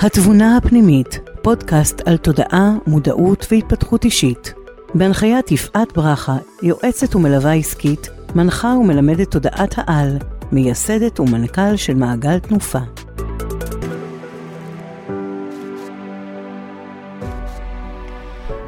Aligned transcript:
התבונה 0.00 0.56
הפנימית, 0.56 1.20
פודקאסט 1.42 2.08
על 2.08 2.16
תודעה, 2.16 2.72
מודעות 2.86 3.46
והתפתחות 3.50 4.04
אישית. 4.04 4.54
בהנחיית 4.94 5.52
יפעת 5.52 5.92
ברכה, 5.92 6.36
יועצת 6.62 7.16
ומלווה 7.16 7.54
עסקית, 7.54 8.08
מנחה 8.34 8.68
ומלמדת 8.68 9.30
תודעת 9.30 9.74
העל, 9.76 10.18
מייסדת 10.52 11.20
ומנכ"ל 11.20 11.76
של 11.76 11.94
מעגל 11.94 12.38
תנופה. 12.38 12.78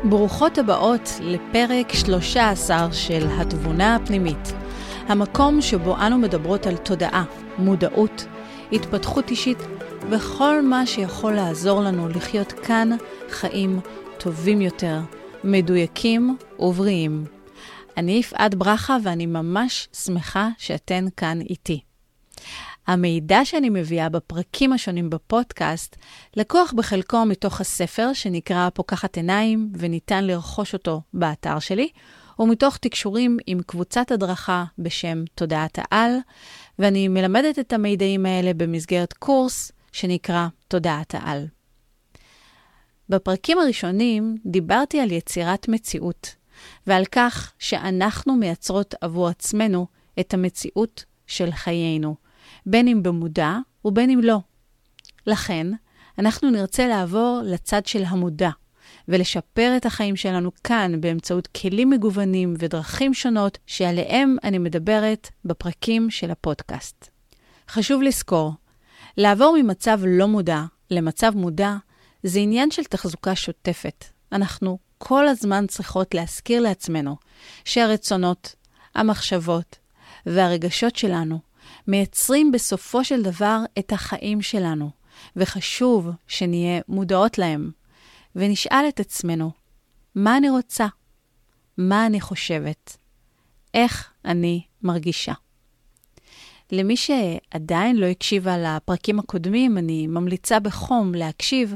ברוכות 0.05 0.59
הבאות 0.59 1.11
לפרק 1.21 1.93
13 1.93 2.89
של 2.93 3.27
התבונה 3.39 3.95
הפנימית, 3.95 4.53
המקום 5.09 5.61
שבו 5.61 5.97
אנו 5.97 6.19
מדברות 6.19 6.67
על 6.67 6.77
תודעה, 6.77 7.25
מודעות, 7.59 8.27
התפתחות 8.73 9.31
אישית 9.31 9.59
וכל 10.11 10.63
מה 10.63 10.87
שיכול 10.87 11.35
לעזור 11.35 11.81
לנו 11.81 12.09
לחיות 12.09 12.53
כאן 12.53 12.91
חיים 13.31 13.81
טובים 14.19 14.61
יותר, 14.61 15.01
מדויקים 15.45 16.37
ובריאים. 16.59 17.25
אני 17.97 18.13
יפעת 18.13 18.55
ברכה 18.55 18.97
ואני 19.03 19.27
ממש 19.27 19.89
שמחה 20.05 20.49
שאתן 20.59 21.05
כאן 21.17 21.41
איתי. 21.41 21.81
המידע 22.87 23.45
שאני 23.45 23.71
מביאה 23.71 24.09
בפרקים 24.09 24.73
השונים 24.73 25.11
בפודקאסט 25.11 25.97
לקוח 26.37 26.73
בחלקו 26.73 27.25
מתוך 27.25 27.61
הספר 27.61 28.13
שנקרא 28.13 28.69
פוקחת 28.75 29.17
עיניים 29.17 29.73
וניתן 29.77 30.25
לרכוש 30.25 30.73
אותו 30.73 31.01
באתר 31.15 31.59
שלי, 31.59 31.89
ומתוך 32.39 32.77
תקשורים 32.77 33.39
עם 33.47 33.61
קבוצת 33.67 34.11
הדרכה 34.11 34.65
בשם 34.79 35.25
תודעת 35.35 35.79
העל, 35.79 36.17
ואני 36.79 37.09
מלמדת 37.09 37.59
את 37.59 37.73
המידעים 37.73 38.27
האלה 38.27 38.55
במסגרת 38.55 39.13
קורס 39.13 39.73
שנקרא 39.93 40.49
תודעת 40.69 41.15
העל. 41.15 41.47
בפרקים 43.09 43.59
הראשונים 43.59 44.37
דיברתי 44.47 45.01
על 45.01 45.13
יצירת 45.13 45.69
מציאות, 45.69 46.35
ועל 46.87 47.05
כך 47.05 47.53
שאנחנו 47.59 48.37
מייצרות 48.37 48.95
עבור 49.01 49.29
עצמנו 49.29 49.87
את 50.21 50.35
המציאות 50.35 51.05
של 51.27 51.51
חיינו, 51.51 52.17
בין 52.67 52.89
אם 52.89 53.03
במודע 53.03 53.57
ובין 53.85 54.11
אם 54.11 54.21
לא. 54.23 54.39
לכן, 55.27 55.67
אנחנו 56.19 56.51
נרצה 56.51 56.87
לעבור 56.87 57.41
לצד 57.45 57.87
של 57.87 58.05
המודע, 58.07 58.51
ולשפר 59.09 59.75
את 59.77 59.87
החיים 59.87 60.17
שלנו 60.17 60.51
כאן 60.65 61.01
באמצעות 61.01 61.47
כלים 61.47 61.91
מגוונים 61.91 62.55
ודרכים 62.59 63.15
שונות 63.15 63.59
שעליהם 63.67 64.37
אני 64.45 64.59
מדברת 64.59 65.29
בפרקים 65.45 66.11
של 66.11 66.31
הפודקאסט. 66.31 67.09
חשוב 67.69 68.03
לזכור, 68.03 68.53
לעבור 69.19 69.57
ממצב 69.63 70.01
לא 70.07 70.29
מודע 70.29 70.63
למצב 70.91 71.33
מודע 71.35 71.77
זה 72.23 72.39
עניין 72.39 72.71
של 72.71 72.85
תחזוקה 72.85 73.35
שוטפת. 73.35 74.05
אנחנו 74.33 74.79
כל 74.99 75.29
הזמן 75.29 75.67
צריכות 75.67 76.15
להזכיר 76.15 76.61
לעצמנו 76.63 77.17
שהרצונות, 77.65 78.55
המחשבות 78.95 79.79
והרגשות 80.27 80.97
שלנו 80.97 81.39
מייצרים 81.87 82.53
בסופו 82.53 83.05
של 83.05 83.23
דבר 83.23 83.59
את 83.79 83.93
החיים 83.93 84.43
שלנו, 84.43 84.91
וחשוב 85.37 86.11
שנהיה 86.27 86.81
מודעות 86.89 87.39
להם, 87.39 87.71
ונשאל 88.37 88.85
את 88.89 89.01
עצמנו, 89.01 89.51
מה 90.15 90.37
אני 90.37 90.51
רוצה? 90.51 90.87
מה 91.79 92.07
אני 92.07 92.21
חושבת? 92.21 92.97
איך 93.75 94.11
אני 94.25 94.63
מרגישה? 94.83 95.33
למי 96.73 96.97
שעדיין 96.97 97.97
לא 97.97 98.07
הקשיבה 98.07 98.59
לפרקים 98.59 99.19
הקודמים, 99.19 99.79
אני 99.79 100.07
ממליצה 100.07 100.61
בחום 100.61 101.15
להקשיב, 101.15 101.75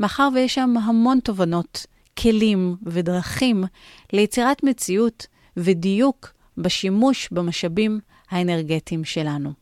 מאחר 0.00 0.28
ויש 0.34 0.54
שם 0.54 0.74
המון 0.76 1.20
תובנות, 1.20 1.86
כלים 2.18 2.76
ודרכים 2.86 3.64
ליצירת 4.12 4.62
מציאות 4.62 5.26
ודיוק 5.56 6.32
בשימוש 6.58 7.28
במשאבים 7.32 8.00
האנרגטיים 8.30 9.04
שלנו. 9.04 9.52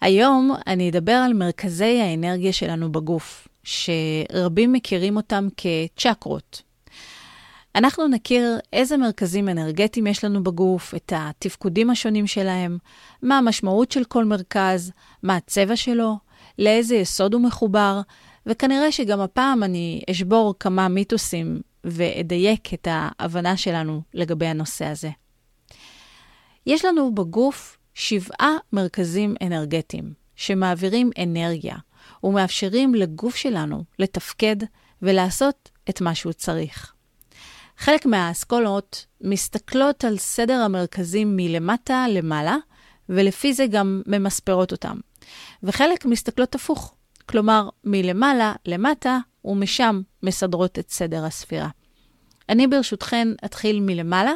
היום 0.00 0.52
אני 0.66 0.90
אדבר 0.90 1.12
על 1.12 1.32
מרכזי 1.32 2.00
האנרגיה 2.00 2.52
שלנו 2.52 2.92
בגוף, 2.92 3.48
שרבים 3.64 4.72
מכירים 4.72 5.16
אותם 5.16 5.48
כצ'קרות. 5.56 6.67
אנחנו 7.74 8.08
נכיר 8.08 8.58
איזה 8.72 8.96
מרכזים 8.96 9.48
אנרגטיים 9.48 10.06
יש 10.06 10.24
לנו 10.24 10.44
בגוף, 10.44 10.94
את 10.94 11.12
התפקודים 11.16 11.90
השונים 11.90 12.26
שלהם, 12.26 12.78
מה 13.22 13.38
המשמעות 13.38 13.92
של 13.92 14.04
כל 14.04 14.24
מרכז, 14.24 14.92
מה 15.22 15.36
הצבע 15.36 15.76
שלו, 15.76 16.16
לאיזה 16.58 16.96
יסוד 16.96 17.34
הוא 17.34 17.42
מחובר, 17.42 18.00
וכנראה 18.46 18.92
שגם 18.92 19.20
הפעם 19.20 19.62
אני 19.62 20.02
אשבור 20.10 20.54
כמה 20.60 20.88
מיתוסים 20.88 21.60
ואדייק 21.84 22.74
את 22.74 22.88
ההבנה 22.90 23.56
שלנו 23.56 24.02
לגבי 24.14 24.46
הנושא 24.46 24.84
הזה. 24.84 25.10
יש 26.66 26.84
לנו 26.84 27.14
בגוף 27.14 27.78
שבעה 27.94 28.56
מרכזים 28.72 29.34
אנרגטיים 29.42 30.12
שמעבירים 30.36 31.10
אנרגיה 31.22 31.76
ומאפשרים 32.24 32.94
לגוף 32.94 33.36
שלנו 33.36 33.84
לתפקד 33.98 34.56
ולעשות 35.02 35.70
את 35.90 36.00
מה 36.00 36.14
שהוא 36.14 36.32
צריך. 36.32 36.97
חלק 37.78 38.06
מהאסכולות 38.06 39.06
מסתכלות 39.20 40.04
על 40.04 40.18
סדר 40.18 40.54
המרכזים 40.54 41.36
מלמטה 41.36 42.06
למעלה, 42.08 42.56
ולפי 43.08 43.54
זה 43.54 43.66
גם 43.66 44.02
ממספרות 44.06 44.72
אותם. 44.72 44.96
וחלק 45.62 46.04
מסתכלות 46.04 46.54
הפוך, 46.54 46.94
כלומר, 47.26 47.68
מלמעלה 47.84 48.52
למטה, 48.66 49.18
ומשם 49.44 50.00
מסדרות 50.22 50.78
את 50.78 50.90
סדר 50.90 51.24
הספירה. 51.24 51.68
אני 52.48 52.66
ברשותכן 52.66 53.28
אתחיל 53.44 53.80
מלמעלה, 53.80 54.32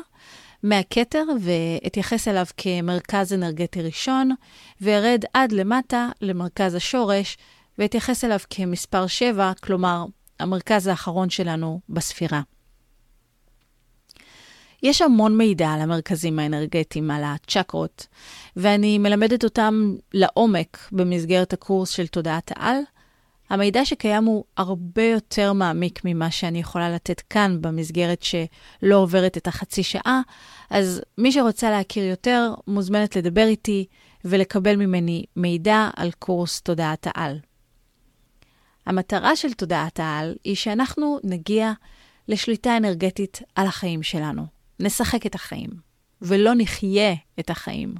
מהכתר, 0.62 1.24
ואתייחס 1.40 2.28
אליו 2.28 2.46
כמרכז 2.56 3.32
אנרגטי 3.32 3.82
ראשון, 3.82 4.30
וארד 4.80 5.24
עד 5.34 5.52
למטה 5.52 6.08
למרכז 6.20 6.74
השורש, 6.74 7.38
ואתייחס 7.78 8.24
אליו 8.24 8.38
כמספר 8.50 9.06
7, 9.06 9.52
כלומר, 9.62 10.04
המרכז 10.40 10.86
האחרון 10.86 11.30
שלנו 11.30 11.80
בספירה. 11.88 12.40
יש 14.82 15.02
המון 15.02 15.36
מידע 15.36 15.68
על 15.68 15.80
המרכזים 15.80 16.38
האנרגטיים, 16.38 17.10
על 17.10 17.24
הצ'קרות, 17.24 18.06
ואני 18.56 18.98
מלמדת 18.98 19.44
אותם 19.44 19.94
לעומק 20.14 20.88
במסגרת 20.92 21.52
הקורס 21.52 21.90
של 21.90 22.06
תודעת 22.06 22.52
העל. 22.56 22.76
המידע 23.50 23.84
שקיים 23.84 24.24
הוא 24.24 24.44
הרבה 24.56 25.02
יותר 25.02 25.52
מעמיק 25.52 26.00
ממה 26.04 26.30
שאני 26.30 26.58
יכולה 26.58 26.90
לתת 26.90 27.20
כאן 27.20 27.58
במסגרת 27.60 28.22
שלא 28.22 28.96
עוברת 28.96 29.36
את 29.36 29.46
החצי 29.46 29.82
שעה, 29.82 30.20
אז 30.70 31.02
מי 31.18 31.32
שרוצה 31.32 31.70
להכיר 31.70 32.04
יותר, 32.04 32.54
מוזמנת 32.66 33.16
לדבר 33.16 33.44
איתי 33.46 33.86
ולקבל 34.24 34.76
ממני 34.76 35.24
מידע 35.36 35.90
על 35.96 36.10
קורס 36.18 36.60
תודעת 36.60 37.06
העל. 37.06 37.38
המטרה 38.86 39.36
של 39.36 39.52
תודעת 39.52 40.00
העל 40.00 40.34
היא 40.44 40.56
שאנחנו 40.56 41.18
נגיע 41.24 41.72
לשליטה 42.28 42.76
אנרגטית 42.76 43.42
על 43.54 43.66
החיים 43.66 44.02
שלנו. 44.02 44.61
נשחק 44.82 45.26
את 45.26 45.34
החיים, 45.34 45.70
ולא 46.22 46.52
נחיה 46.56 47.14
את 47.40 47.50
החיים. 47.50 47.94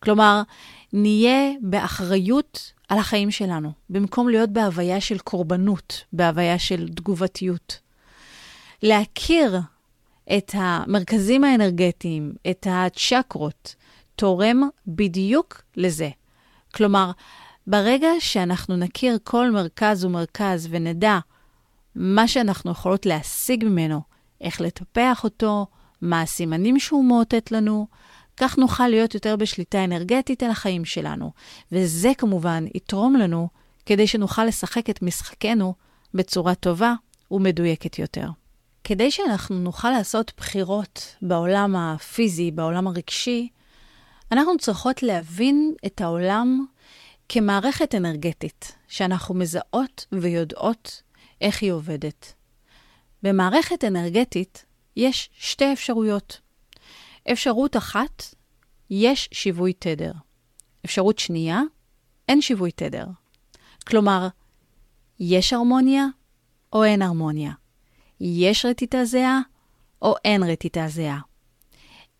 כלומר, 0.00 0.42
נהיה 0.92 1.50
באחריות 1.60 2.72
על 2.88 2.98
החיים 2.98 3.30
שלנו, 3.30 3.72
במקום 3.90 4.28
להיות 4.28 4.50
בהוויה 4.50 5.00
של 5.00 5.18
קורבנות, 5.18 6.04
בהוויה 6.12 6.58
של 6.58 6.88
תגובתיות. 6.88 7.78
להכיר 8.82 9.60
את 10.36 10.50
המרכזים 10.54 11.44
האנרגטיים, 11.44 12.32
את 12.50 12.66
הצ'קרות, 12.70 13.74
תורם 14.16 14.68
בדיוק 14.86 15.62
לזה. 15.76 16.10
כלומר, 16.74 17.10
ברגע 17.66 18.08
שאנחנו 18.18 18.76
נכיר 18.76 19.18
כל 19.24 19.50
מרכז 19.50 20.04
ומרכז 20.04 20.68
ונדע 20.70 21.18
מה 21.94 22.28
שאנחנו 22.28 22.70
יכולות 22.70 23.06
להשיג 23.06 23.64
ממנו, 23.64 24.00
איך 24.40 24.60
לטפח 24.60 25.24
אותו, 25.24 25.66
מה 26.02 26.22
הסימנים 26.22 26.78
שהוא 26.78 27.04
מאותת 27.04 27.52
לנו, 27.52 27.86
כך 28.36 28.58
נוכל 28.58 28.88
להיות 28.88 29.14
יותר 29.14 29.36
בשליטה 29.36 29.84
אנרגטית 29.84 30.42
על 30.42 30.50
החיים 30.50 30.84
שלנו. 30.84 31.30
וזה 31.72 32.12
כמובן 32.18 32.64
יתרום 32.74 33.16
לנו 33.16 33.48
כדי 33.86 34.06
שנוכל 34.06 34.44
לשחק 34.44 34.90
את 34.90 35.02
משחקנו 35.02 35.74
בצורה 36.14 36.54
טובה 36.54 36.94
ומדויקת 37.30 37.98
יותר. 37.98 38.28
כדי 38.84 39.10
שאנחנו 39.10 39.58
נוכל 39.58 39.90
לעשות 39.90 40.32
בחירות 40.36 41.16
בעולם 41.22 41.76
הפיזי, 41.76 42.50
בעולם 42.50 42.86
הרגשי, 42.86 43.48
אנחנו 44.32 44.58
צריכות 44.58 45.02
להבין 45.02 45.74
את 45.86 46.00
העולם 46.00 46.66
כמערכת 47.28 47.94
אנרגטית, 47.94 48.72
שאנחנו 48.88 49.34
מזהות 49.34 50.06
ויודעות 50.12 51.02
איך 51.40 51.62
היא 51.62 51.72
עובדת. 51.72 52.32
במערכת 53.22 53.84
אנרגטית 53.84 54.64
יש 54.96 55.30
שתי 55.32 55.72
אפשרויות. 55.72 56.40
אפשרות 57.32 57.76
אחת, 57.76 58.22
יש 58.90 59.28
שיווי 59.32 59.72
תדר. 59.72 60.12
אפשרות 60.84 61.18
שנייה, 61.18 61.60
אין 62.28 62.40
שיווי 62.40 62.70
תדר. 62.70 63.06
כלומר, 63.86 64.28
יש 65.20 65.52
הרמוניה 65.52 66.06
או 66.72 66.84
אין 66.84 67.02
הרמוניה? 67.02 67.52
יש 68.20 68.64
רטיטה 68.64 69.04
זהה 69.04 69.40
או 70.02 70.14
אין 70.24 70.42
רטיטה 70.42 70.88
זהה? 70.88 71.18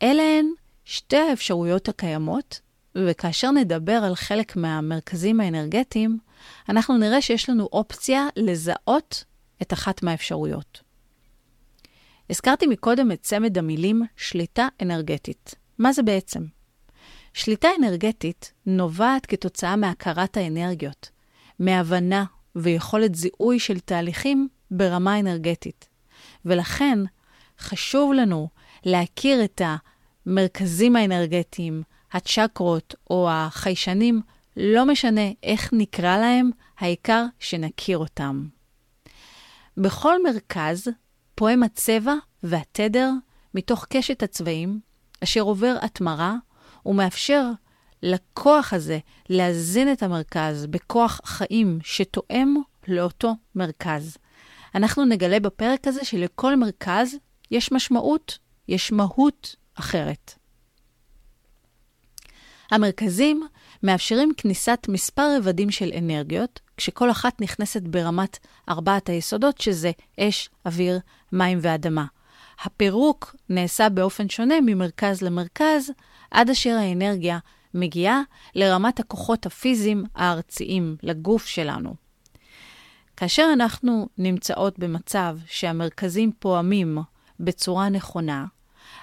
אלה 0.02 0.22
הן 0.22 0.46
שתי 0.84 1.16
האפשרויות 1.16 1.88
הקיימות, 1.88 2.60
וכאשר 2.94 3.50
נדבר 3.50 4.00
על 4.04 4.14
חלק 4.14 4.56
מהמרכזים 4.56 5.40
האנרגטיים, 5.40 6.18
אנחנו 6.68 6.98
נראה 6.98 7.22
שיש 7.22 7.50
לנו 7.50 7.68
אופציה 7.72 8.26
לזהות 8.36 9.24
את 9.62 9.72
אחת 9.72 10.02
מהאפשרויות. 10.02 10.91
הזכרתי 12.30 12.66
מקודם 12.66 13.12
את 13.12 13.22
צמד 13.22 13.58
המילים 13.58 14.02
שליטה 14.16 14.68
אנרגטית. 14.82 15.54
מה 15.78 15.92
זה 15.92 16.02
בעצם? 16.02 16.40
שליטה 17.34 17.68
אנרגטית 17.78 18.52
נובעת 18.66 19.26
כתוצאה 19.26 19.76
מהכרת 19.76 20.36
האנרגיות, 20.36 21.10
מהבנה 21.58 22.24
ויכולת 22.56 23.14
זיהוי 23.14 23.58
של 23.58 23.80
תהליכים 23.80 24.48
ברמה 24.70 25.20
אנרגטית. 25.20 25.88
ולכן 26.44 26.98
חשוב 27.58 28.12
לנו 28.12 28.48
להכיר 28.84 29.44
את 29.44 29.62
המרכזים 30.26 30.96
האנרגטיים, 30.96 31.82
הצ'קרות 32.12 32.94
או 33.10 33.30
החיישנים, 33.30 34.20
לא 34.56 34.86
משנה 34.86 35.30
איך 35.42 35.70
נקרא 35.72 36.18
להם, 36.18 36.50
העיקר 36.78 37.24
שנכיר 37.38 37.98
אותם. 37.98 38.46
בכל 39.76 40.22
מרכז 40.22 40.88
פועם 41.34 41.62
הצבע 41.62 42.14
והתדר 42.42 43.10
מתוך 43.54 43.86
קשת 43.88 44.22
הצבעים, 44.22 44.80
אשר 45.24 45.40
עובר 45.40 45.76
התמרה 45.82 46.34
ומאפשר 46.86 47.50
לכוח 48.02 48.72
הזה 48.72 48.98
להזין 49.28 49.92
את 49.92 50.02
המרכז 50.02 50.66
בכוח 50.66 51.20
חיים 51.24 51.78
שתואם 51.82 52.54
לאותו 52.88 53.32
מרכז. 53.54 54.16
אנחנו 54.74 55.04
נגלה 55.04 55.40
בפרק 55.40 55.88
הזה 55.88 56.04
שלכל 56.04 56.56
מרכז 56.56 57.16
יש 57.50 57.72
משמעות, 57.72 58.38
יש 58.68 58.92
מהות 58.92 59.56
אחרת. 59.74 60.34
המרכזים 62.70 63.48
מאפשרים 63.82 64.32
כניסת 64.36 64.86
מספר 64.88 65.36
רבדים 65.36 65.70
של 65.70 65.92
אנרגיות, 65.98 66.60
כשכל 66.76 67.10
אחת 67.10 67.40
נכנסת 67.40 67.82
ברמת 67.82 68.38
ארבעת 68.68 69.08
היסודות, 69.08 69.60
שזה 69.60 69.90
אש, 70.20 70.50
אוויר, 70.66 70.98
מים 71.32 71.58
ואדמה. 71.62 72.04
הפירוק 72.64 73.36
נעשה 73.48 73.88
באופן 73.88 74.28
שונה 74.28 74.54
ממרכז 74.60 75.22
למרכז, 75.22 75.90
עד 76.30 76.50
אשר 76.50 76.70
האנרגיה 76.70 77.38
מגיעה 77.74 78.22
לרמת 78.54 79.00
הכוחות 79.00 79.46
הפיזיים 79.46 80.04
הארציים, 80.14 80.96
לגוף 81.02 81.46
שלנו. 81.46 81.94
כאשר 83.16 83.50
אנחנו 83.52 84.08
נמצאות 84.18 84.78
במצב 84.78 85.38
שהמרכזים 85.46 86.32
פועמים 86.38 86.98
בצורה 87.40 87.88
נכונה, 87.88 88.46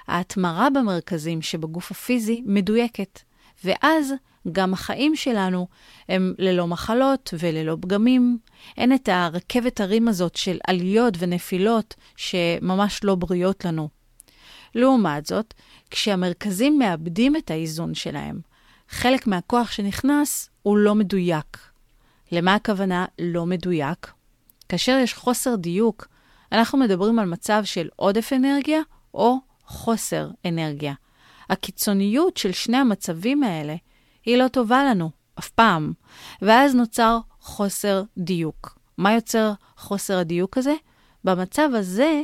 ההתמרה 0.08 0.70
במרכזים 0.70 1.42
שבגוף 1.42 1.92
הפיזי 1.92 2.44
מדויקת, 2.46 3.20
ואז 3.64 4.14
גם 4.52 4.74
החיים 4.74 5.16
שלנו 5.16 5.68
הם 6.10 6.34
ללא 6.38 6.68
מחלות 6.68 7.34
וללא 7.40 7.78
פגמים. 7.82 8.38
אין 8.78 8.94
את 8.94 9.10
הרכבת 9.12 9.80
הרים 9.80 10.08
הזאת 10.08 10.36
של 10.36 10.58
עליות 10.68 11.14
ונפילות 11.20 11.96
שממש 12.16 13.04
לא 13.04 13.16
בריאות 13.16 13.66
לנו. 13.66 13.90
לעומת 14.76 15.26
זאת, 15.26 15.54
כשהמרכזים 15.90 16.80
מאבדים 16.80 17.36
את 17.36 17.52
האיזון 17.52 17.94
שלהם, 17.94 18.40
חלק 18.90 19.28
מהכוח 19.28 19.72
שנכנס 19.72 20.50
הוא 20.64 20.78
לא 20.78 20.96
מדויק. 20.96 21.58
למה 22.32 22.56
הכוונה 22.56 23.06
לא 23.20 23.46
מדויק? 23.46 24.12
כאשר 24.70 25.00
יש 25.04 25.14
חוסר 25.14 25.56
דיוק, 25.56 26.08
אנחנו 26.52 26.78
מדברים 26.78 27.20
על 27.20 27.26
מצב 27.26 27.62
של 27.66 27.90
עודף 27.96 28.30
אנרגיה 28.36 28.82
או 29.14 29.38
חוסר 29.64 30.30
אנרגיה. 30.46 30.94
הקיצוניות 31.50 32.38
של 32.38 32.52
שני 32.52 32.78
המצבים 32.78 33.44
האלה 33.44 33.76
היא 34.26 34.38
לא 34.38 34.48
טובה 34.48 34.84
לנו, 34.84 35.12
אף 35.40 35.50
פעם. 35.50 35.94
ואז 36.42 36.76
נוצר 36.76 37.20
חוסר 37.40 38.04
דיוק. 38.18 38.80
מה 38.98 39.14
יוצר 39.14 39.52
חוסר 39.78 40.18
הדיוק 40.18 40.58
הזה? 40.58 40.74
במצב 41.24 41.70
הזה, 41.74 42.22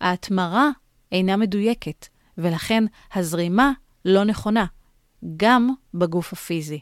ההתמרה 0.00 0.70
אינה 1.12 1.36
מדויקת, 1.36 2.06
ולכן 2.38 2.84
הזרימה 3.14 3.72
לא 4.04 4.24
נכונה, 4.24 4.66
גם 5.36 5.70
בגוף 5.94 6.32
הפיזי. 6.32 6.80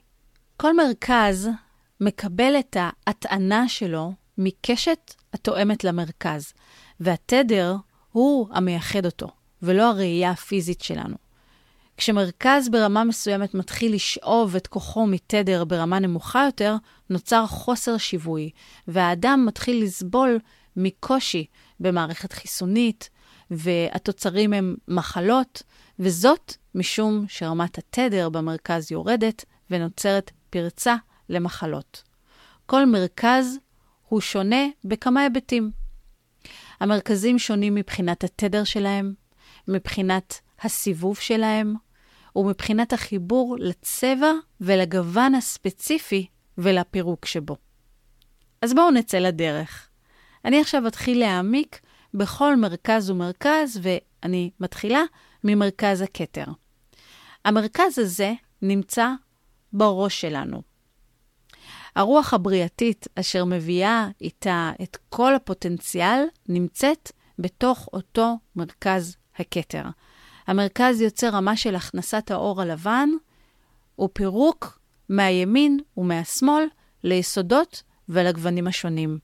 כל 0.57 0.77
מרכז 0.77 1.49
מקבל 2.01 2.57
את 2.59 2.77
ההטענה 2.81 3.69
שלו 3.69 4.13
מקשת 4.39 5.15
התואמת 5.33 5.85
למרכז, 5.85 6.53
והתדר 7.01 7.77
הוא 8.13 8.49
המייחד 8.53 9.07
אותו, 9.07 9.29
ולא 9.63 9.91
הראייה 9.91 10.31
הפיזית 10.31 10.81
שלנו. 10.81 11.24
כשמרכז 11.97 12.69
ברמה 12.69 13.05
מסוימת 13.05 13.55
מתחיל 13.55 13.95
לשאוב 13.95 14.57
את 14.57 14.67
כוחו 14.67 15.07
מתדר 15.07 15.65
ברמה 15.65 15.99
נמוכה 15.99 16.45
יותר, 16.47 16.77
נוצר 17.11 17.47
חוסר 17.47 17.97
שיווי, 17.97 18.51
והאדם 18.89 19.45
מתחיל 19.47 19.85
לסבול 19.85 20.39
מקושי 20.77 21.47
במערכת 21.81 22.33
חיסונית, 22.33 23.11
והתוצרים 23.51 24.53
הם 24.53 24.77
מחלות, 24.89 25.63
וזאת 25.99 26.55
משום 26.75 27.25
שרמת 27.29 27.79
התדר 27.79 28.29
במרכז 28.29 28.93
יורדת 28.93 29.45
ונוצרת 29.71 30.31
פרצה 30.51 30.97
למחלות. 31.29 32.03
כל 32.67 32.87
מרכז 32.87 33.59
הוא 34.09 34.21
שונה 34.21 34.67
בכמה 34.85 35.21
היבטים. 35.21 35.71
המרכזים 36.81 37.39
שונים 37.39 37.75
מבחינת 37.75 38.25
התדר 38.25 38.65
שלהם, 38.65 39.15
מבחינת 39.69 40.41
הסיבוב 40.61 41.19
שלהם, 41.19 41.75
ומבחינת 42.37 42.93
החיבור 42.93 43.57
לצבע 43.59 44.33
ולגוון 44.61 45.35
הספציפי 45.35 46.27
ולפירוק 46.59 47.27
שבו. 47.27 47.57
אז 48.63 48.75
בואו 48.75 48.91
נצא 48.91 49.19
לדרך. 49.19 49.89
אני 50.45 50.61
עכשיו 50.61 50.87
אתחיל 50.87 51.19
להעמיק 51.21 51.81
בכל 52.15 52.57
מרכז 52.57 53.11
ומרכז, 53.11 53.81
ואני 53.83 54.51
מתחילה 54.61 55.03
ממרכז 55.45 56.01
הכתר. 56.01 56.45
המרכז 57.45 57.99
הזה 57.99 58.33
נמצא 58.63 59.09
בראש 59.73 60.21
שלנו. 60.21 60.63
הרוח 61.97 62.35
הבריאתית 62.35 63.07
אשר 63.15 63.45
מביאה 63.45 64.09
איתה 64.21 64.73
את 64.83 64.97
כל 65.09 65.35
הפוטנציאל 65.35 66.25
נמצאת 66.49 67.13
בתוך 67.39 67.89
אותו 67.93 68.39
מרכז 68.57 69.17
הכתר. 69.37 69.83
המרכז 70.47 71.01
יוצר 71.01 71.29
רמה 71.29 71.57
של 71.57 71.75
הכנסת 71.75 72.31
האור 72.31 72.63
הלבן 72.63 73.09
ופירוק 74.01 74.79
מהימין 75.09 75.81
ומהשמאל 75.97 76.65
ליסודות 77.05 77.83
ולגוונים 78.09 78.67
השונים. 78.67 79.19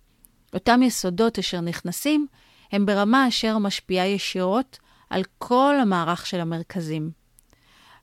אותם 0.54 0.82
יסודות 0.82 1.38
אשר 1.38 1.60
נכנסים 1.60 2.26
הם 2.72 2.86
ברמה 2.86 3.28
אשר 3.28 3.58
משפיעה 3.58 4.06
ישירות 4.06 4.78
על 5.10 5.22
כל 5.38 5.74
המערך 5.80 6.26
של 6.26 6.40
המרכזים. 6.40 7.10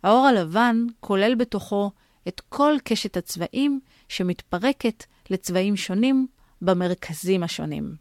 האור 0.03 0.25
הלבן 0.27 0.85
כולל 0.99 1.35
בתוכו 1.35 1.91
את 2.27 2.41
כל 2.49 2.75
קשת 2.83 3.17
הצבעים 3.17 3.79
שמתפרקת 4.09 5.03
לצבעים 5.29 5.75
שונים 5.75 6.27
במרכזים 6.61 7.43
השונים. 7.43 7.95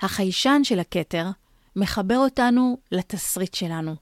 החיישן 0.00 0.64
של 0.64 0.80
הכתר 0.80 1.26
מחבר 1.78 2.16
אותנו 2.16 2.78
לתסריט 2.92 3.54
שלנו, 3.54 3.96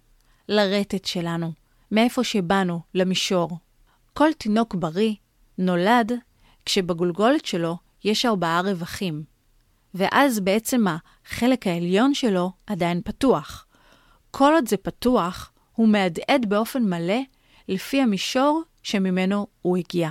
לרטט 0.49 1.05
שלנו, 1.05 1.53
מאיפה 1.91 2.25
שבאנו, 2.25 2.81
למישור. 2.95 3.59
כל 4.15 4.33
תינוק 4.39 4.75
בריא 4.75 5.15
נולד 5.59 6.13
כשבגולגולת 6.65 7.47
שלו 7.47 7.77
יש 8.05 8.27
ארבעה 8.27 8.61
רווחים, 8.61 9.25
ואז 9.95 10.41
בעצם 10.41 10.85
החלק 11.27 11.67
העליון 11.67 12.15
שלו 12.15 12.53
עדיין 12.67 13.01
פתוח. 13.05 13.67
כל 14.31 14.53
עוד 14.55 14.69
זה 14.69 14.77
פתוח, 14.77 15.53
הוא 15.73 15.89
מהדהד 15.89 16.47
באופן 16.49 16.83
מלא 16.83 17.21
לפי 17.69 18.03
המישור 18.03 18.63
שממנו 18.83 19.47
הוא 19.63 19.77
הגיע. 19.77 20.11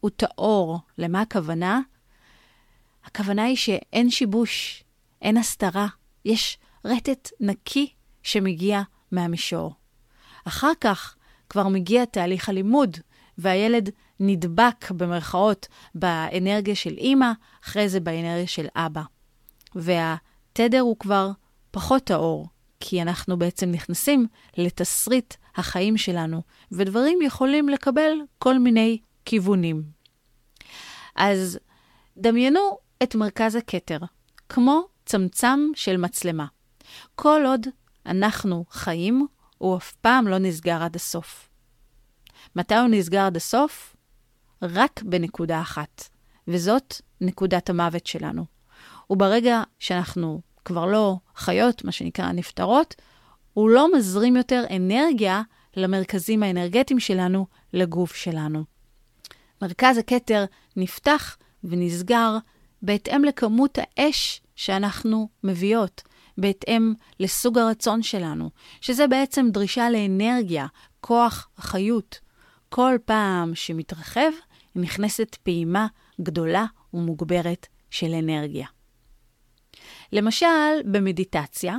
הוא 0.00 0.10
טהור. 0.16 0.78
למה 0.98 1.20
הכוונה? 1.20 1.80
הכוונה 3.04 3.44
היא 3.44 3.56
שאין 3.56 4.10
שיבוש, 4.10 4.84
אין 5.22 5.36
הסתרה, 5.36 5.86
יש 6.24 6.58
רטט 6.84 7.30
נקי 7.40 7.92
שמגיע 8.22 8.82
מהמישור. 9.12 9.74
אחר 10.44 10.72
כך 10.80 11.16
כבר 11.48 11.68
מגיע 11.68 12.04
תהליך 12.04 12.48
הלימוד, 12.48 12.96
והילד 13.38 13.90
נדבק 14.20 14.90
במרכאות 14.90 15.68
באנרגיה 15.94 16.74
של 16.74 16.94
אימא, 16.98 17.32
אחרי 17.64 17.88
זה 17.88 18.00
באנרגיה 18.00 18.46
של 18.46 18.66
אבא. 18.76 19.02
והתדר 19.74 20.80
הוא 20.80 20.96
כבר 20.98 21.30
פחות 21.70 22.04
טהור, 22.04 22.46
כי 22.80 23.02
אנחנו 23.02 23.38
בעצם 23.38 23.70
נכנסים 23.70 24.26
לתסריט 24.56 25.34
החיים 25.56 25.96
שלנו, 25.96 26.42
ודברים 26.72 27.18
יכולים 27.22 27.68
לקבל 27.68 28.12
כל 28.38 28.58
מיני 28.58 28.98
כיוונים. 29.24 29.82
אז 31.16 31.58
דמיינו 32.16 32.78
את 33.02 33.14
מרכז 33.14 33.54
הכתר, 33.54 33.98
כמו 34.48 34.82
צמצם 35.06 35.60
של 35.74 35.96
מצלמה. 35.96 36.46
כל 37.14 37.42
עוד 37.46 37.66
אנחנו 38.06 38.64
חיים, 38.70 39.26
הוא 39.58 39.76
אף 39.76 39.92
פעם 39.92 40.28
לא 40.28 40.38
נסגר 40.38 40.82
עד 40.82 40.96
הסוף. 40.96 41.48
מתי 42.56 42.74
הוא 42.74 42.88
נסגר 42.88 43.20
עד 43.20 43.36
הסוף? 43.36 43.96
רק 44.62 45.02
בנקודה 45.02 45.60
אחת, 45.60 46.08
וזאת 46.48 46.94
נקודת 47.20 47.70
המוות 47.70 48.06
שלנו. 48.06 48.44
וברגע 49.10 49.62
שאנחנו 49.78 50.40
כבר 50.64 50.86
לא 50.86 51.16
חיות, 51.36 51.84
מה 51.84 51.92
שנקרא 51.92 52.32
נפטרות, 52.32 52.94
הוא 53.52 53.70
לא 53.70 53.96
מזרים 53.96 54.36
יותר 54.36 54.64
אנרגיה 54.76 55.42
למרכזים 55.76 56.42
האנרגטיים 56.42 57.00
שלנו, 57.00 57.46
לגוף 57.72 58.14
שלנו. 58.14 58.64
מרכז 59.62 59.98
הכתר 59.98 60.44
נפתח 60.76 61.36
ונסגר 61.64 62.36
בהתאם 62.82 63.24
לכמות 63.24 63.78
האש 63.82 64.42
שאנחנו 64.56 65.28
מביאות, 65.44 66.02
בהתאם 66.38 66.92
לסוג 67.20 67.58
הרצון 67.58 68.02
שלנו, 68.02 68.50
שזה 68.80 69.06
בעצם 69.06 69.46
דרישה 69.50 69.90
לאנרגיה, 69.90 70.66
כוח, 71.00 71.48
חיות. 71.58 72.20
כל 72.68 72.96
פעם 73.04 73.54
שמתרחב, 73.54 74.30
נכנסת 74.76 75.34
פעימה 75.42 75.86
גדולה 76.20 76.64
ומוגברת 76.94 77.66
של 77.90 78.14
אנרגיה. 78.14 78.66
למשל, 80.12 80.46
במדיטציה, 80.84 81.76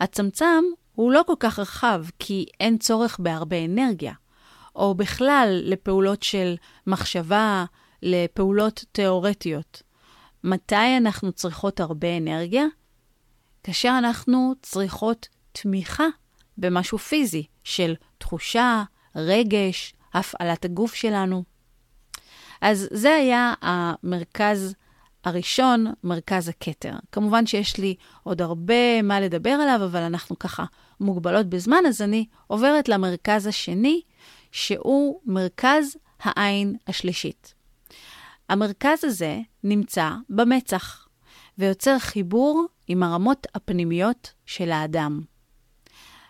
הצמצם 0.00 0.64
הוא 0.94 1.12
לא 1.12 1.22
כל 1.26 1.34
כך 1.40 1.58
רחב, 1.58 2.04
כי 2.18 2.46
אין 2.60 2.78
צורך 2.78 3.18
בהרבה 3.18 3.64
אנרגיה, 3.64 4.12
או 4.76 4.94
בכלל 4.94 5.60
לפעולות 5.64 6.22
של 6.22 6.54
מחשבה, 6.86 7.64
לפעולות 8.02 8.84
תיאורטיות. 8.92 9.82
מתי 10.44 10.96
אנחנו 10.96 11.32
צריכות 11.32 11.80
הרבה 11.80 12.16
אנרגיה? 12.16 12.64
כאשר 13.62 13.94
אנחנו 13.98 14.54
צריכות 14.62 15.28
תמיכה 15.52 16.06
במשהו 16.58 16.98
פיזי, 16.98 17.46
של 17.64 17.94
תחושה, 18.18 18.82
רגש, 19.16 19.94
הפעלת 20.14 20.64
הגוף 20.64 20.94
שלנו. 20.94 21.44
אז 22.60 22.88
זה 22.90 23.14
היה 23.14 23.54
המרכז 23.62 24.74
הראשון, 25.24 25.86
מרכז 26.04 26.48
הכתר. 26.48 26.92
כמובן 27.12 27.46
שיש 27.46 27.78
לי 27.78 27.94
עוד 28.22 28.42
הרבה 28.42 29.02
מה 29.02 29.20
לדבר 29.20 29.50
עליו, 29.50 29.84
אבל 29.84 30.02
אנחנו 30.02 30.38
ככה 30.38 30.64
מוגבלות 31.00 31.46
בזמן, 31.46 31.82
אז 31.88 32.02
אני 32.02 32.26
עוברת 32.46 32.88
למרכז 32.88 33.46
השני, 33.46 34.00
שהוא 34.52 35.20
מרכז 35.26 35.96
העין 36.20 36.76
השלישית. 36.86 37.54
המרכז 38.48 39.04
הזה 39.04 39.40
נמצא 39.64 40.10
במצח, 40.30 41.06
ויוצר 41.60 41.98
חיבור 41.98 42.66
עם 42.86 43.02
הרמות 43.02 43.46
הפנימיות 43.54 44.32
של 44.46 44.72
האדם. 44.72 45.20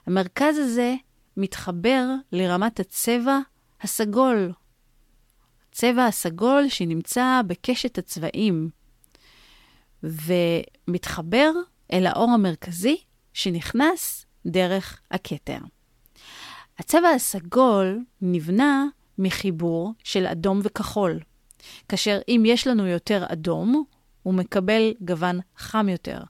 המרכז 0.07 0.59
הזה 0.59 0.95
מתחבר 1.37 2.05
לרמת 2.33 2.81
הצבע 2.81 3.39
הסגול. 3.81 4.53
הצבע 5.69 6.07
הסגול 6.07 6.69
שנמצא 6.69 7.41
בקשת 7.47 7.99
הצבעים, 7.99 8.71
ומתחבר 10.03 11.53
אל 11.93 12.07
האור 12.07 12.31
המרכזי 12.31 12.97
שנכנס 13.33 14.27
דרך 14.47 15.01
הכתר. 15.11 15.59
הצבע 16.79 17.09
הסגול 17.09 18.05
נבנה 18.23 18.87
מחיבור 19.19 19.93
של 20.05 20.27
אדום 20.27 20.61
וכחול, 20.63 21.21
כאשר 21.89 22.21
אם 22.29 22.43
יש 22.47 22.67
לנו 22.67 22.87
יותר 22.87 23.25
אדום, 23.29 23.85
הוא 24.23 24.35
מקבל 24.35 24.95
גוון 25.01 25.41
חם 25.57 25.89
יותר, 25.89 26.21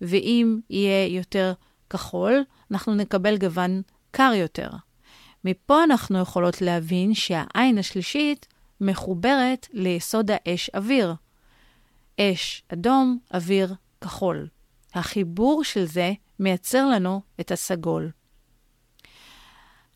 ואם 0.00 0.60
יהיה 0.70 1.06
יותר 1.06 1.52
כחול, 1.90 2.44
אנחנו 2.70 2.94
נקבל 2.94 3.38
גוון 3.38 3.82
קר 4.10 4.32
יותר. 4.34 4.70
מפה 5.44 5.84
אנחנו 5.84 6.18
יכולות 6.18 6.62
להבין 6.62 7.14
שהעין 7.14 7.78
השלישית 7.78 8.46
מחוברת 8.80 9.68
ליסוד 9.72 10.30
האש 10.30 10.70
אוויר. 10.74 11.14
אש 12.20 12.62
אדום, 12.72 13.18
אוויר 13.34 13.74
כחול. 14.00 14.48
החיבור 14.94 15.64
של 15.64 15.84
זה 15.84 16.12
מייצר 16.38 16.86
לנו 16.86 17.20
את 17.40 17.50
הסגול. 17.50 18.10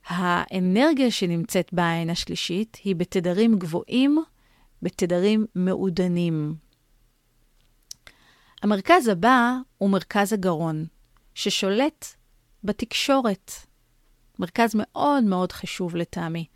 האנרגיה 0.06 1.10
שנמצאת 1.10 1.72
בעין 1.72 2.10
השלישית 2.10 2.78
היא 2.84 2.96
בתדרים 2.96 3.58
גבוהים, 3.58 4.22
בתדרים 4.82 5.46
מעודנים. 5.54 6.54
המרכז 8.62 9.08
הבא 9.08 9.56
הוא 9.78 9.90
מרכז 9.90 10.32
הגרון, 10.32 10.86
ששולט 11.34 12.06
בתקשורת. 12.64 13.52
מרכז 14.38 14.72
מאוד 14.74 15.24
מאוד 15.24 15.52
חשוב 15.52 15.96
לטעמי. 15.96 16.46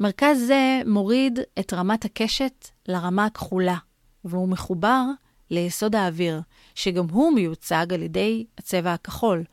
מרכז 0.00 0.38
זה 0.46 0.82
מוריד 0.86 1.38
את 1.58 1.72
רמת 1.72 2.04
הקשת 2.04 2.68
לרמה 2.88 3.24
הכחולה, 3.24 3.76
והוא 4.24 4.48
מחובר 4.48 5.04
ליסוד 5.50 5.94
האוויר, 5.94 6.40
שגם 6.74 7.08
הוא 7.08 7.34
מיוצג 7.34 7.86
על 7.94 8.02
ידי 8.02 8.46
הצבע 8.58 8.92
הכחול. 8.92 9.44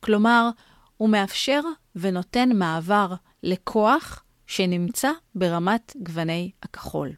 כלומר, 0.00 0.50
הוא 0.96 1.08
מאפשר 1.08 1.60
ונותן 1.96 2.48
מעבר 2.54 3.14
לכוח 3.42 4.22
שנמצא 4.46 5.10
ברמת 5.34 5.96
גווני 6.02 6.50
הכחול. 6.62 7.12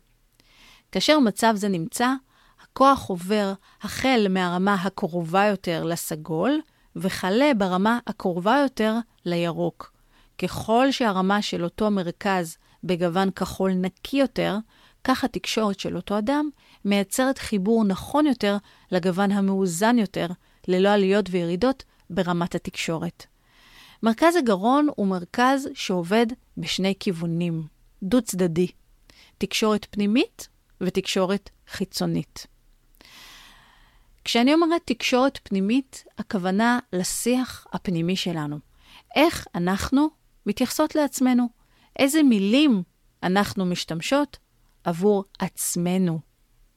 כאשר 0.93 1.19
מצב 1.19 1.53
זה 1.57 1.69
נמצא, 1.69 2.13
הכוח 2.79 3.09
עובר 3.09 3.53
החל 3.83 4.27
מהרמה 4.31 4.75
הקרובה 4.75 5.45
יותר 5.45 5.85
לסגול, 5.85 6.61
וכלה 6.97 7.55
ברמה 7.57 7.99
הקרובה 8.07 8.59
יותר 8.63 8.95
לירוק. 9.25 9.93
ככל 10.43 10.91
שהרמה 10.91 11.43
של 11.43 11.65
אותו 11.65 11.91
מרכז 11.91 12.57
בגוון 12.85 13.31
כחול 13.31 13.73
נקי 13.73 14.17
יותר, 14.17 14.57
כך 15.05 15.25
התקשורת 15.25 15.81
של 15.81 15.97
אותו 15.97 16.19
אדם 16.19 16.49
מייצרת 16.85 17.39
חיבור 17.39 17.85
נכון 17.85 18.27
יותר 18.27 18.57
לגוון 18.91 19.33
המאוזן 19.33 19.99
יותר, 19.99 20.27
ללא 20.69 20.89
עליות 20.89 21.27
וירידות 21.31 21.85
ברמת 22.11 22.55
התקשורת. 22.55 23.27
מרכז 24.03 24.37
הגרון 24.37 24.89
הוא 24.97 25.07
מרכז 25.07 25.69
שעובד 25.75 26.27
בשני 26.57 26.95
כיוונים, 27.01 27.63
דו-צדדי, 28.03 28.69
תקשורת 29.39 29.87
פנימית 29.91 30.49
ותקשורת 30.81 31.51
חיצונית. 31.69 32.58
כשאני 34.29 34.55
אומרת 34.55 34.83
תקשורת 34.85 35.39
פנימית, 35.43 36.05
הכוונה 36.19 36.79
לשיח 36.93 37.67
הפנימי 37.73 38.17
שלנו. 38.17 38.59
איך 39.17 39.47
אנחנו 39.55 40.09
מתייחסות 40.47 40.95
לעצמנו? 40.95 41.49
איזה 41.99 42.23
מילים 42.23 42.83
אנחנו 43.23 43.65
משתמשות 43.67 44.37
עבור 44.85 45.25
עצמנו? 45.39 46.19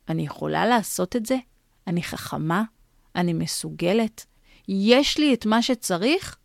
אני 0.10 0.26
יכולה 0.26 0.66
לעשות 0.66 1.16
את 1.16 1.26
זה? 1.26 1.38
אני 1.88 2.04
חכמה? 2.04 2.64
אני 3.16 3.34
מסוגלת? 3.34 4.26
יש 4.68 5.18
לי 5.18 5.34
את 5.34 5.46
מה 5.46 5.62
שצריך? 5.62 6.38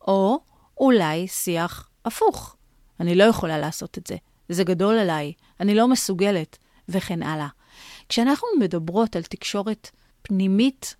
או 0.00 0.40
אולי 0.80 1.28
שיח 1.28 1.90
הפוך. 2.04 2.56
אני 3.00 3.14
לא 3.14 3.24
יכולה 3.24 3.58
לעשות 3.58 3.98
את 3.98 4.06
זה, 4.06 4.16
זה 4.48 4.64
גדול 4.64 4.98
עליי, 4.98 5.32
אני 5.60 5.74
לא 5.74 5.88
מסוגלת, 5.88 6.58
וכן 6.88 7.22
הלאה. 7.22 7.48
כשאנחנו 8.08 8.48
מדברות 8.60 9.16
על 9.16 9.22
תקשורת 9.22 9.90
פנימית, 10.22 10.96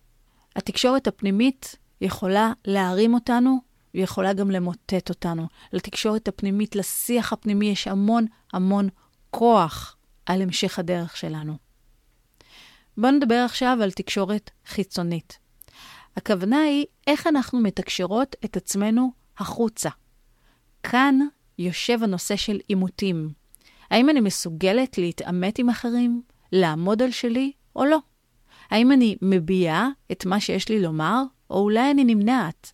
התקשורת 0.57 1.07
הפנימית 1.07 1.77
יכולה 2.01 2.53
להרים 2.65 3.15
אותנו, 3.15 3.59
ויכולה 3.95 4.33
גם 4.33 4.51
למוטט 4.51 5.09
אותנו. 5.09 5.47
לתקשורת 5.73 6.29
הפנימית, 6.29 6.77
לשיח 6.77 7.33
הפנימי, 7.33 7.67
יש 7.67 7.89
המון 7.89 8.27
המון 8.53 8.89
כוח 9.31 9.97
על 10.27 10.43
המשך 10.43 10.79
הדרך 10.79 11.17
שלנו. 11.17 11.57
בואו 12.97 13.13
נדבר 13.13 13.43
עכשיו 13.45 13.79
על 13.83 13.91
תקשורת 13.91 14.51
חיצונית. 14.67 15.39
הכוונה 16.17 16.61
היא 16.61 16.87
איך 17.07 17.27
אנחנו 17.27 17.61
מתקשרות 17.61 18.37
את 18.45 18.57
עצמנו 18.57 19.13
החוצה. 19.39 19.91
כאן 20.83 21.19
יושב 21.59 22.03
הנושא 22.03 22.37
של 22.37 22.59
עימותים. 22.69 23.33
האם 23.91 24.11
אני 24.11 24.21
מסוגלת 24.21 24.99
להתעמת 24.99 25.59
עם 25.59 25.71
אחרים, 25.71 26.23
לעמוד 26.53 27.03
על 27.03 27.11
שלי 27.11 27.53
או 27.77 27.85
לא? 27.85 27.99
האם 28.71 28.93
אני 28.93 29.17
מביעה 29.23 29.89
את 30.13 30.27
מה 30.27 30.41
שיש 30.41 30.69
לי 30.69 30.83
לומר, 30.83 31.23
או 31.51 31.63
אולי 31.63 31.91
אני 31.91 32.05
נמנעת? 32.05 32.73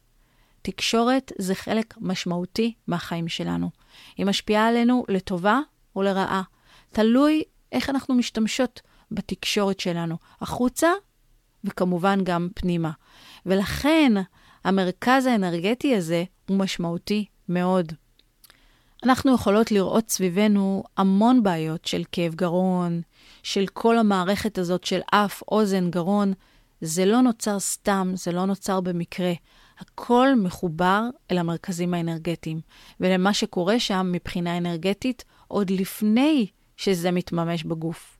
תקשורת 0.63 1.33
זה 1.39 1.55
חלק 1.55 1.95
משמעותי 2.01 2.75
מהחיים 2.87 3.29
שלנו. 3.29 3.71
היא 4.17 4.27
משפיעה 4.27 4.69
עלינו 4.69 5.05
לטובה 5.09 5.61
או 5.97 6.03
לרעה. 6.03 6.43
תלוי 6.93 7.43
איך 7.73 7.91
אנחנו 7.91 8.15
משתמשות 8.15 8.81
בתקשורת 9.11 9.81
שלנו, 9.81 10.17
החוצה 10.41 10.89
וכמובן 11.65 12.25
גם 12.25 12.49
פנימה. 12.55 12.91
ולכן 13.47 14.13
המרכז 14.65 15.27
האנרגטי 15.27 15.97
הזה 15.97 16.25
הוא 16.49 16.59
משמעותי 16.59 17.25
מאוד. 17.49 17.93
אנחנו 19.05 19.35
יכולות 19.35 19.73
לראות 19.73 20.11
סביבנו 20.11 20.85
המון 20.97 21.43
בעיות 21.43 21.85
של 21.85 22.03
כאב 22.13 22.35
גרון, 22.35 23.01
של 23.47 23.67
כל 23.73 23.99
המערכת 23.99 24.59
הזאת 24.59 24.85
של 24.85 25.01
אף, 25.11 25.43
אוזן, 25.49 25.91
גרון. 25.91 26.33
זה 26.81 27.05
לא 27.05 27.21
נוצר 27.21 27.59
סתם, 27.59 28.13
זה 28.15 28.33
לא 28.33 28.45
נוצר 28.45 28.81
במקרה. 28.81 29.33
הכל 29.79 30.29
מחובר 30.37 31.03
אל 31.31 31.39
המרכזים 31.39 31.95
האנרגטיים, 31.95 32.61
ולמה 33.01 33.35
שקורה 33.35 33.81
שם 33.81 34.11
מבחינה 34.13 34.57
אנרגטית 34.57 35.25
עוד 35.49 35.71
לפני 35.71 36.47
שזה 36.77 37.11
מתממש 37.11 37.65
בגוף. 37.65 38.19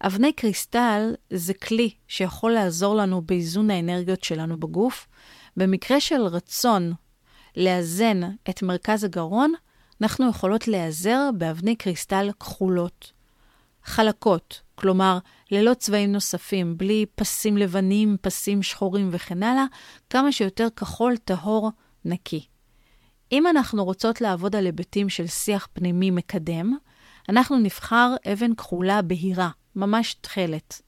אבני 0.00 0.32
קריסטל 0.32 1.14
זה 1.30 1.54
כלי 1.54 1.90
שיכול 2.08 2.52
לעזור 2.52 2.94
לנו 2.94 3.22
באיזון 3.22 3.70
האנרגיות 3.70 4.24
שלנו 4.24 4.60
בגוף. 4.60 5.06
במקרה 5.56 6.00
של 6.00 6.22
רצון 6.22 6.92
לאזן 7.56 8.20
את 8.50 8.62
מרכז 8.62 9.04
הגרון, 9.04 9.52
אנחנו 10.00 10.30
יכולות 10.30 10.68
להיעזר 10.68 11.30
באבני 11.38 11.76
קריסטל 11.76 12.30
כחולות. 12.40 13.19
חלקות, 13.84 14.60
כלומר, 14.74 15.18
ללא 15.50 15.74
צבעים 15.74 16.12
נוספים, 16.12 16.78
בלי 16.78 17.06
פסים 17.14 17.56
לבנים, 17.56 18.16
פסים 18.20 18.62
שחורים 18.62 19.08
וכן 19.12 19.42
הלאה, 19.42 19.64
כמה 20.10 20.32
שיותר 20.32 20.68
כחול, 20.76 21.16
טהור, 21.16 21.70
נקי. 22.04 22.46
אם 23.32 23.46
אנחנו 23.46 23.84
רוצות 23.84 24.20
לעבוד 24.20 24.56
על 24.56 24.66
היבטים 24.66 25.08
של 25.08 25.26
שיח 25.26 25.68
פנימי 25.72 26.10
מקדם, 26.10 26.76
אנחנו 27.28 27.58
נבחר 27.58 28.14
אבן 28.32 28.54
כחולה 28.54 29.02
בהירה, 29.02 29.50
ממש 29.76 30.14
תכלת. 30.14 30.82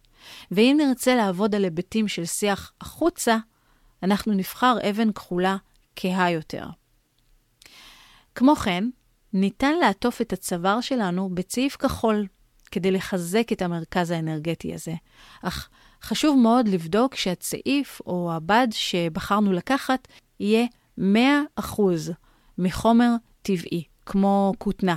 ואם 0.50 0.76
נרצה 0.80 1.14
לעבוד 1.14 1.54
על 1.54 1.64
היבטים 1.64 2.08
של 2.08 2.24
שיח 2.24 2.72
החוצה, 2.80 3.36
אנחנו 4.02 4.32
נבחר 4.32 4.76
אבן 4.90 5.12
כחולה 5.12 5.56
כהה 5.96 6.30
יותר. 6.30 6.66
כמו 8.34 8.56
כן, 8.56 8.84
ניתן 9.32 9.74
לעטוף 9.74 10.20
את 10.20 10.32
הצוואר 10.32 10.80
שלנו 10.80 11.30
בצעיף 11.34 11.76
כחול, 11.76 12.26
כדי 12.72 12.90
לחזק 12.90 13.52
את 13.52 13.62
המרכז 13.62 14.10
האנרגטי 14.10 14.74
הזה. 14.74 14.94
אך 15.42 15.68
חשוב 16.02 16.38
מאוד 16.38 16.68
לבדוק 16.68 17.14
שהצעיף 17.14 18.00
או 18.06 18.32
הבד 18.32 18.68
שבחרנו 18.70 19.52
לקחת 19.52 20.08
יהיה 20.40 20.66
100% 20.98 21.02
מחומר 22.58 23.10
טבעי, 23.42 23.84
כמו 24.06 24.52
כותנה. 24.58 24.96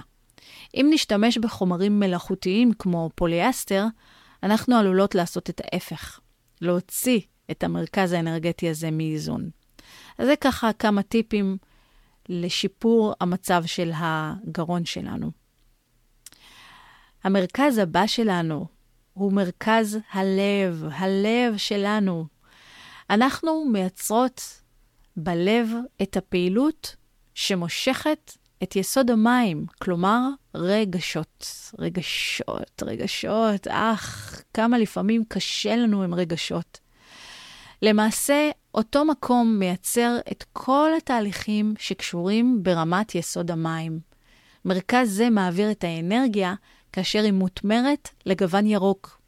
אם 0.75 0.87
נשתמש 0.89 1.37
בחומרים 1.37 1.99
מלאכותיים 1.99 2.71
כמו 2.79 3.09
פוליאסטר, 3.15 3.85
אנחנו 4.43 4.75
עלולות 4.75 5.15
לעשות 5.15 5.49
את 5.49 5.61
ההפך, 5.63 6.19
להוציא 6.61 7.19
את 7.51 7.63
המרכז 7.63 8.11
האנרגטי 8.11 8.69
הזה 8.69 8.91
מאיזון. 8.91 9.49
אז 10.17 10.27
זה 10.27 10.35
ככה 10.35 10.73
כמה 10.73 11.03
טיפים 11.03 11.57
לשיפור 12.29 13.13
המצב 13.21 13.63
של 13.65 13.91
הגרון 13.95 14.85
שלנו. 14.85 15.44
המרכז 17.25 17.77
הבא 17.77 18.07
שלנו 18.07 18.65
הוא 19.13 19.33
מרכז 19.33 19.99
הלב, 20.11 20.85
הלב 20.91 21.57
שלנו. 21.57 22.25
אנחנו 23.09 23.65
מייצרות 23.71 24.61
בלב 25.17 25.69
את 26.01 26.17
הפעילות 26.17 26.95
שמושכת 27.33 28.37
את 28.63 28.75
יסוד 28.75 29.11
המים, 29.11 29.65
כלומר 29.81 30.29
רגשות. 30.55 31.71
רגשות, 31.79 32.83
רגשות, 32.83 33.67
אך, 33.67 34.41
כמה 34.53 34.77
לפעמים 34.77 35.23
קשה 35.27 35.75
לנו 35.75 36.03
עם 36.03 36.13
רגשות. 36.13 36.79
למעשה, 37.81 38.49
אותו 38.73 39.05
מקום 39.05 39.55
מייצר 39.59 40.17
את 40.31 40.43
כל 40.53 40.91
התהליכים 40.97 41.73
שקשורים 41.79 42.63
ברמת 42.63 43.15
יסוד 43.15 43.51
המים. 43.51 43.99
מרכז 44.65 45.11
זה 45.15 45.29
מעביר 45.29 45.71
את 45.71 45.83
האנרגיה 45.83 46.53
כאשר 46.95 47.23
היא 47.23 47.33
מותמרת 47.33 48.09
לגוון 48.25 48.65
ירוק. 48.65 49.21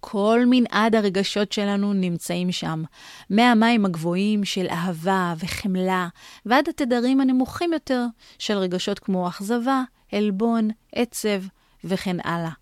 כל 0.00 0.40
מנעד 0.46 0.94
הרגשות 0.94 1.52
שלנו 1.52 1.92
נמצאים 1.92 2.52
שם, 2.52 2.82
מהמים 3.30 3.84
הגבוהים 3.84 4.44
של 4.44 4.66
אהבה 4.70 5.34
וחמלה, 5.38 6.08
ועד 6.46 6.68
התדרים 6.68 7.20
הנמוכים 7.20 7.72
יותר 7.72 8.04
של 8.38 8.54
רגשות 8.58 8.98
כמו 8.98 9.28
אכזבה, 9.28 9.82
עלבון, 10.12 10.68
עצב 10.92 11.42
וכן 11.84 12.16
הלאה. 12.24 12.52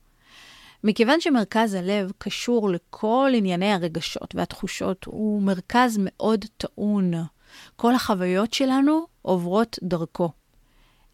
מכיוון 0.84 1.20
שמרכז 1.20 1.74
הלב 1.74 2.12
קשור 2.18 2.70
לכל 2.70 3.32
ענייני 3.34 3.72
הרגשות 3.72 4.34
והתחושות, 4.34 5.04
הוא 5.04 5.42
מרכז 5.42 5.98
מאוד 6.00 6.44
טעון. 6.56 7.12
כל 7.76 7.94
החוויות 7.94 8.52
שלנו 8.52 9.06
עוברות 9.22 9.78
דרכו. 9.82 10.30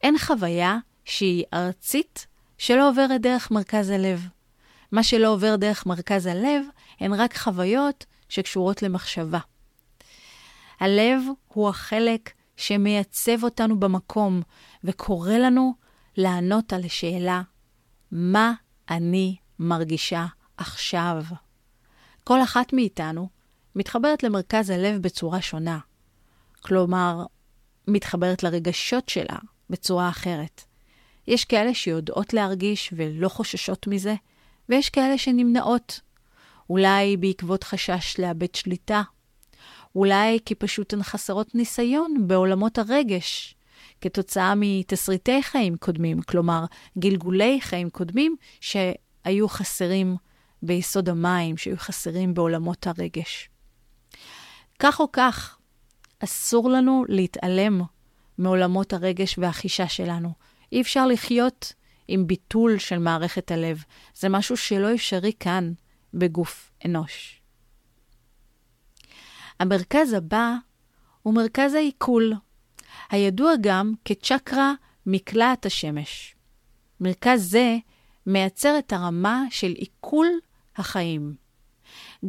אין 0.03 0.19
חוויה 0.19 0.79
שהיא 1.05 1.45
ארצית 1.55 2.27
שלא 2.63 2.89
עוברת 2.89 3.21
דרך 3.21 3.51
מרכז 3.51 3.91
הלב. 3.91 4.29
מה 4.93 5.03
שלא 5.03 5.29
עובר 5.29 5.57
דרך 5.57 5.87
מרכז 5.87 6.27
הלב 6.27 6.65
הן 7.01 7.13
רק 7.13 7.37
חוויות 7.37 8.07
שקשורות 8.29 8.83
למחשבה. 8.83 9.39
הלב 10.81 11.23
הוא 11.49 11.69
החלק 11.69 12.31
שמייצב 12.57 13.45
אותנו 13.45 13.81
במקום 13.81 14.43
וקורא 14.85 15.33
לנו 15.33 15.75
לענות 16.17 16.73
על 16.73 16.85
השאלה, 16.85 17.43
מה 18.11 18.53
אני 18.91 19.37
מרגישה 19.59 20.27
עכשיו? 20.57 21.25
כל 22.25 22.43
אחת 22.43 22.73
מאיתנו 22.73 23.29
מתחברת 23.75 24.23
למרכז 24.23 24.71
הלב 24.71 25.03
בצורה 25.03 25.43
שונה. 25.43 25.79
כלומר, 26.61 27.25
מתחברת 27.89 28.43
לרגשות 28.43 29.09
שלה 29.09 29.39
בצורה 29.71 30.09
אחרת. 30.09 30.72
יש 31.27 31.45
כאלה 31.45 31.75
שיודעות 31.75 32.35
להרגיש 32.35 32.95
ולא 32.97 33.29
חוששות 33.29 33.87
מזה, 33.87 34.15
ויש 34.69 34.91
כאלה 34.91 35.19
שנמנעות. 35.19 36.01
אולי 36.71 37.17
בעקבות 37.17 37.65
חשש 37.65 38.17
לאבד 38.19 38.55
שליטה, 38.55 39.03
אולי 39.95 40.39
כי 40.45 40.55
פשוט 40.55 40.93
הן 40.93 41.03
חסרות 41.03 41.55
ניסיון 41.55 42.15
בעולמות 42.27 42.79
הרגש, 42.79 43.55
כתוצאה 44.01 44.55
מתסריטי 44.57 45.43
חיים 45.43 45.77
קודמים, 45.77 46.23
כלומר, 46.23 46.65
גלגולי 46.99 47.61
חיים 47.61 47.91
קודמים 47.91 48.37
שהיו 48.61 49.49
חסרים 49.49 50.17
ביסוד 50.63 51.09
המים, 51.09 51.57
שהיו 51.57 51.77
חסרים 51.77 52.35
בעולמות 52.35 52.87
הרגש. 52.87 53.49
כך 54.79 55.01
או 55.01 55.13
כך, 55.13 55.59
אסור 56.25 56.71
לנו 56.71 57.05
להתעלם 57.09 57.83
מעולמות 58.39 58.93
הרגש 58.93 59.39
והחישה 59.39 59.89
שלנו. 59.89 60.33
אי 60.73 60.81
אפשר 60.81 61.07
לחיות 61.07 61.73
עם 62.09 62.27
ביטול 62.27 62.79
של 62.79 62.99
מערכת 62.99 63.51
הלב. 63.51 63.85
זה 64.15 64.29
משהו 64.29 64.57
שלא 64.57 64.95
אפשרי 64.95 65.33
כאן, 65.41 65.73
בגוף 66.15 66.71
אנוש. 66.85 67.43
המרכז 69.61 70.13
הבא 70.13 70.55
הוא 71.23 71.35
מרכז 71.35 71.75
העיכול, 71.75 72.33
הידוע 73.11 73.53
גם 73.61 73.93
כצ'קרה 74.05 74.73
מקלעת 75.07 75.67
השמש. 75.67 76.35
מרכז 77.01 77.51
זה 77.51 77.77
מייצר 78.27 78.79
את 78.79 78.93
הרמה 78.93 79.45
של 79.51 79.73
עיכול 79.73 80.27
החיים. 80.77 81.35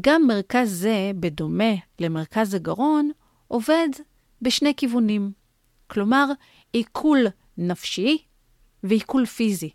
גם 0.01 0.27
מרכז 0.27 0.79
זה, 0.79 1.11
בדומה 1.19 1.73
למרכז 1.99 2.53
הגרון, 2.53 3.11
עובד 3.47 3.89
בשני 4.41 4.73
כיוונים. 4.77 5.31
כלומר, 5.87 6.25
עיכול 6.73 7.25
נפשי 7.57 8.17
ועיכול 8.83 9.25
פיזי. 9.25 9.69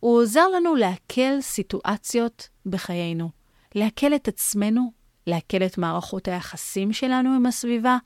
הוא 0.00 0.18
עוזר 0.18 0.48
לנו 0.48 0.74
לעכל 0.74 1.40
סיטואציות 1.40 2.48
בחיינו, 2.66 3.30
לעכל 3.74 4.14
את 4.14 4.28
עצמנו, 4.28 4.92
לעכל 5.26 5.62
את 5.62 5.78
מערכות 5.78 6.28
היחסים 6.28 6.92
שלנו 6.92 7.34
עם 7.34 7.46
הסביבה. 7.46 7.98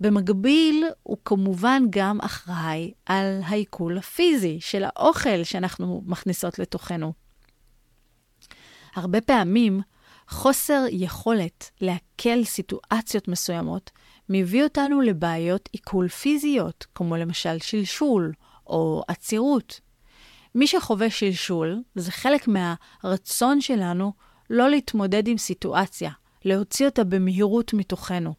במקביל, 0.00 0.84
הוא 1.02 1.16
כמובן 1.24 1.82
גם 1.90 2.20
אחראי 2.20 2.92
על 3.06 3.40
העיכול 3.44 3.98
הפיזי 3.98 4.60
של 4.60 4.84
האוכל 4.84 5.44
שאנחנו 5.44 6.02
מכניסות 6.06 6.58
לתוכנו. 6.58 7.12
הרבה 8.94 9.20
פעמים, 9.20 9.80
חוסר 10.28 10.84
יכולת 10.90 11.70
לעכל 11.80 12.44
סיטואציות 12.44 13.28
מסוימות 13.28 13.90
מביא 14.28 14.64
אותנו 14.64 15.00
לבעיות 15.00 15.68
עיכול 15.72 16.08
פיזיות, 16.08 16.86
כמו 16.94 17.16
למשל 17.16 17.58
שלשול 17.58 18.32
או 18.68 19.02
עצירות. 19.08 19.80
מי 20.54 20.66
שחווה 20.66 21.10
שלשול, 21.10 21.82
זה 21.94 22.12
חלק 22.12 22.48
מהרצון 22.48 23.60
שלנו 23.60 24.12
לא 24.50 24.70
להתמודד 24.70 25.28
עם 25.28 25.38
סיטואציה, 25.38 26.10
להוציא 26.44 26.86
אותה 26.86 27.04
במהירות 27.04 27.72
מתוכנו. 27.72 28.34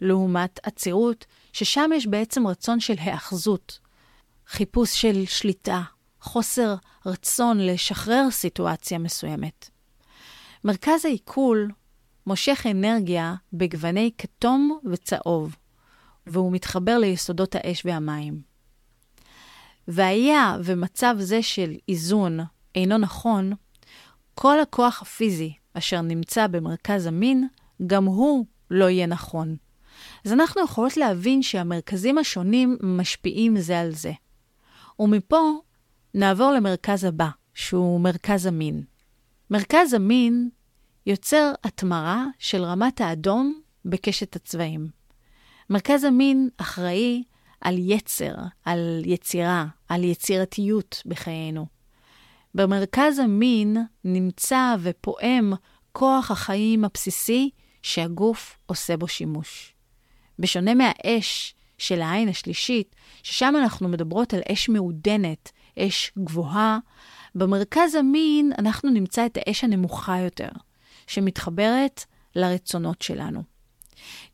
לעומת 0.00 0.60
עצירות, 0.62 1.26
ששם 1.52 1.90
יש 1.94 2.06
בעצם 2.06 2.46
רצון 2.46 2.80
של 2.80 2.94
היאחזות, 2.98 3.78
חיפוש 4.46 5.00
של 5.00 5.24
שליטה, 5.26 5.82
חוסר 6.20 6.74
רצון 7.06 7.58
לשחרר 7.60 8.30
סיטואציה 8.30 8.98
מסוימת. 8.98 9.70
מרכז 10.64 11.04
העיכול 11.04 11.70
מושך 12.26 12.66
אנרגיה 12.70 13.34
בגווני 13.52 14.10
כתום 14.18 14.78
וצהוב. 14.90 15.56
והוא 16.26 16.52
מתחבר 16.52 16.98
ליסודות 16.98 17.54
האש 17.54 17.82
והמים. 17.86 18.53
והיה 19.88 20.56
ומצב 20.64 21.16
זה 21.18 21.42
של 21.42 21.74
איזון 21.88 22.40
אינו 22.74 22.98
נכון, 22.98 23.52
כל 24.34 24.60
הכוח 24.60 25.02
הפיזי 25.02 25.54
אשר 25.74 26.00
נמצא 26.00 26.46
במרכז 26.46 27.06
המין, 27.06 27.48
גם 27.86 28.04
הוא 28.04 28.46
לא 28.70 28.88
יהיה 28.88 29.06
נכון. 29.06 29.56
אז 30.24 30.32
אנחנו 30.32 30.64
יכולות 30.64 30.96
להבין 30.96 31.42
שהמרכזים 31.42 32.18
השונים 32.18 32.78
משפיעים 32.82 33.58
זה 33.58 33.80
על 33.80 33.92
זה. 33.92 34.12
ומפה 34.98 35.40
נעבור 36.14 36.52
למרכז 36.52 37.04
הבא, 37.04 37.28
שהוא 37.54 38.00
מרכז 38.00 38.46
המין. 38.46 38.84
מרכז 39.50 39.94
המין 39.94 40.48
יוצר 41.06 41.52
התמרה 41.64 42.24
של 42.38 42.62
רמת 42.62 43.00
האדום 43.00 43.60
בקשת 43.84 44.36
הצבעים. 44.36 44.88
מרכז 45.70 46.04
המין 46.04 46.48
אחראי 46.56 47.24
על 47.64 47.76
יצר, 47.78 48.34
על 48.64 49.02
יצירה, 49.06 49.66
על 49.88 50.04
יצירתיות 50.04 51.02
בחיינו. 51.06 51.66
במרכז 52.54 53.18
המין 53.18 53.76
נמצא 54.04 54.74
ופועם 54.80 55.52
כוח 55.92 56.30
החיים 56.30 56.84
הבסיסי 56.84 57.50
שהגוף 57.82 58.58
עושה 58.66 58.96
בו 58.96 59.08
שימוש. 59.08 59.74
בשונה 60.38 60.74
מהאש 60.74 61.54
של 61.78 62.02
העין 62.02 62.28
השלישית, 62.28 62.96
ששם 63.22 63.54
אנחנו 63.58 63.88
מדברות 63.88 64.34
על 64.34 64.40
אש 64.52 64.68
מעודנת, 64.68 65.52
אש 65.78 66.12
גבוהה, 66.18 66.78
במרכז 67.34 67.94
המין 67.94 68.52
אנחנו 68.58 68.90
נמצא 68.90 69.26
את 69.26 69.38
האש 69.40 69.64
הנמוכה 69.64 70.18
יותר, 70.18 70.48
שמתחברת 71.06 72.04
לרצונות 72.36 73.02
שלנו. 73.02 73.53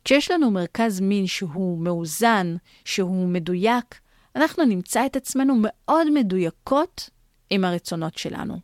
כשיש 0.03 0.31
לנו 0.31 0.51
מרכז 0.51 0.99
מין 0.99 1.27
שהוא 1.27 1.79
מאוזן, 1.79 2.55
שהוא 2.85 3.27
מדויק, 3.27 3.99
אנחנו 4.35 4.65
נמצא 4.65 5.05
את 5.05 5.15
עצמנו 5.15 5.55
מאוד 5.61 6.09
מדויקות 6.13 7.09
עם 7.49 7.65
הרצונות 7.65 8.17
שלנו. 8.17 8.59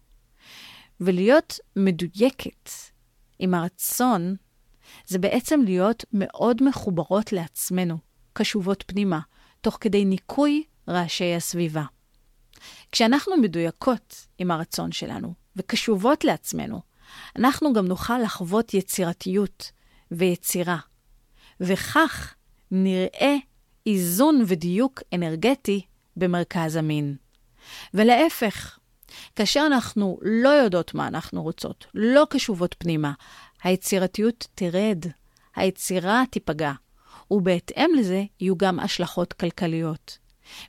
ולהיות 1.00 1.60
מדויקת 1.76 2.70
עם 3.40 3.54
הרצון, 3.54 4.36
זה 5.06 5.20
בעצם 5.20 5.62
להיות 5.66 6.06
מאוד 6.14 6.64
מחוברות 6.64 7.32
לעצמנו, 7.32 7.98
קשובות 8.34 8.84
פנימה, 8.88 9.20
תוך 9.62 9.78
כדי 9.82 10.06
ניקוי 10.06 10.64
רעשי 10.88 11.36
הסביבה. 11.36 11.84
כשאנחנו 12.92 13.38
מדויקות 13.38 14.28
עם 14.38 14.52
הרצון 14.52 14.92
שלנו 14.92 15.34
וקשובות 15.56 16.24
לעצמנו, 16.24 16.82
אנחנו 17.36 17.74
גם 17.74 17.86
נוכל 17.86 18.20
לחוות 18.20 18.74
יצירתיות 18.74 19.72
ויצירה, 20.12 20.78
וכך 21.60 22.36
נראה 22.72 23.36
איזון 23.86 24.44
ודיוק 24.48 25.02
אנרגטי 25.14 25.82
במרכז 26.16 26.76
המין. 26.76 27.16
ולהפך, 27.94 28.80
כאשר 29.36 29.64
אנחנו 29.68 30.20
לא 30.22 30.50
יודעות 30.50 30.94
מה 30.94 31.08
אנחנו 31.08 31.44
רוצות, 31.44 31.86
לא 31.94 32.28
קשובות 32.30 32.76
פנימה, 32.80 33.14
היצירתיות 33.64 34.48
תרד, 34.56 35.06
היצירה 35.56 36.24
תיפגע, 36.32 36.72
ובהתאם 37.32 37.90
לזה 37.98 38.24
יהיו 38.40 38.58
גם 38.58 38.80
השלכות 38.80 39.34
כלכליות. 39.34 40.18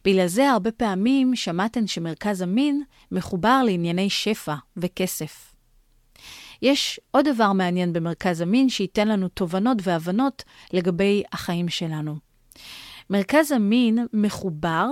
בגלל 0.04 0.26
זה 0.26 0.50
הרבה 0.50 0.72
פעמים 0.72 1.36
שמעתן 1.36 1.86
שמרכז 1.86 2.40
המין 2.40 2.82
מחובר 3.12 3.62
לענייני 3.64 4.10
שפע 4.10 4.54
וכסף. 4.76 5.54
יש 6.62 7.00
עוד 7.10 7.28
דבר 7.28 7.52
מעניין 7.52 7.92
במרכז 7.92 8.40
המין 8.40 8.68
שייתן 8.68 9.08
לנו 9.08 9.28
תובנות 9.28 9.78
והבנות 9.82 10.42
לגבי 10.72 11.22
החיים 11.32 11.68
שלנו. 11.68 12.16
מרכז 13.10 13.52
המין 13.52 14.06
מחובר 14.12 14.88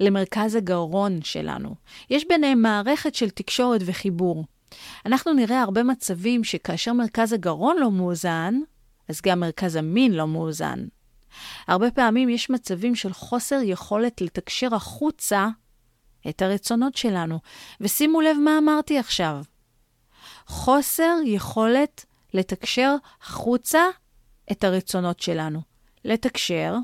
למרכז 0.00 0.54
הגרון 0.54 1.22
שלנו. 1.22 1.74
יש 2.10 2.24
ביניהם 2.28 2.62
מערכת 2.62 3.14
של 3.14 3.30
תקשורת 3.30 3.80
וחיבור. 3.86 4.44
אנחנו 5.06 5.32
נראה 5.32 5.62
הרבה 5.62 5.82
מצבים 5.82 6.44
שכאשר 6.44 6.92
מרכז 6.92 7.32
הגרון 7.32 7.76
לא 7.80 7.90
מאוזן, 7.90 8.54
אז 9.08 9.20
גם 9.20 9.40
מרכז 9.40 9.76
המין 9.76 10.12
לא 10.12 10.26
מאוזן. 10.26 10.84
הרבה 11.68 11.90
פעמים 11.90 12.28
יש 12.28 12.50
מצבים 12.50 12.94
של 12.94 13.12
חוסר 13.12 13.58
יכולת 13.62 14.20
לתקשר 14.20 14.74
החוצה 14.74 15.48
את 16.28 16.42
הרצונות 16.42 16.96
שלנו. 16.96 17.38
ושימו 17.80 18.20
לב 18.20 18.36
מה 18.44 18.58
אמרתי 18.58 18.98
עכשיו. 18.98 19.42
חוסר 20.46 21.16
יכולת 21.24 22.04
לתקשר 22.34 22.96
החוצה 23.22 23.82
את 24.52 24.64
הרצונות 24.64 25.20
שלנו. 25.20 25.60
לתקשר 26.04 26.76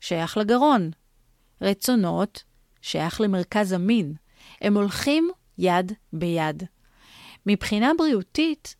שייך 0.00 0.36
לגרון. 0.36 0.90
רצונות 1.60 2.42
שייך 2.82 3.20
למרכז 3.20 3.72
המין. 3.72 4.14
הם 4.60 4.76
הולכים 4.76 5.30
יד 5.58 5.92
ביד. 6.12 6.62
מבחינה 7.46 7.90
בריאותית, 7.98 8.74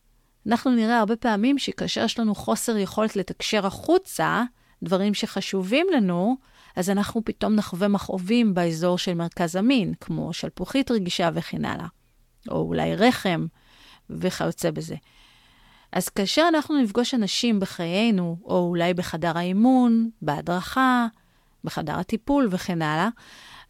אנחנו 0.46 0.70
נראה 0.70 0.98
הרבה 0.98 1.16
פעמים 1.16 1.58
שכאשר 1.58 2.04
יש 2.04 2.18
לנו 2.18 2.34
חוסר 2.34 2.76
יכולת 2.76 3.16
לתקשר 3.16 3.66
החוצה, 3.66 4.42
דברים 4.82 5.14
שחשובים 5.14 5.86
לנו, 5.92 6.36
אז 6.76 6.90
אנחנו 6.90 7.24
פתאום 7.24 7.54
נחווה 7.54 7.88
מכאובים 7.88 8.54
באזור 8.54 8.98
של 8.98 9.14
מרכז 9.14 9.56
המין, 9.56 9.94
כמו 10.00 10.32
שלפוחית 10.32 10.90
רגישה 10.90 11.30
וכן 11.34 11.64
הלאה, 11.64 11.86
או 12.48 12.60
אולי 12.60 12.96
רחם 12.96 13.46
וכיוצא 14.11 14.71
בזה. 14.71 14.97
אז 15.92 16.09
כאשר 16.09 16.42
אנחנו 16.49 16.83
נפגוש 16.83 17.14
אנשים 17.14 17.61
בחיינו, 17.61 18.37
או 18.45 18.69
אולי 18.69 18.95
בחדר 18.95 19.38
האימון, 19.38 20.11
בהדרכה, 20.23 21.07
בחדר 21.64 21.99
הטיפול 21.99 22.49
וכן 22.51 22.83
הלאה, 22.83 23.09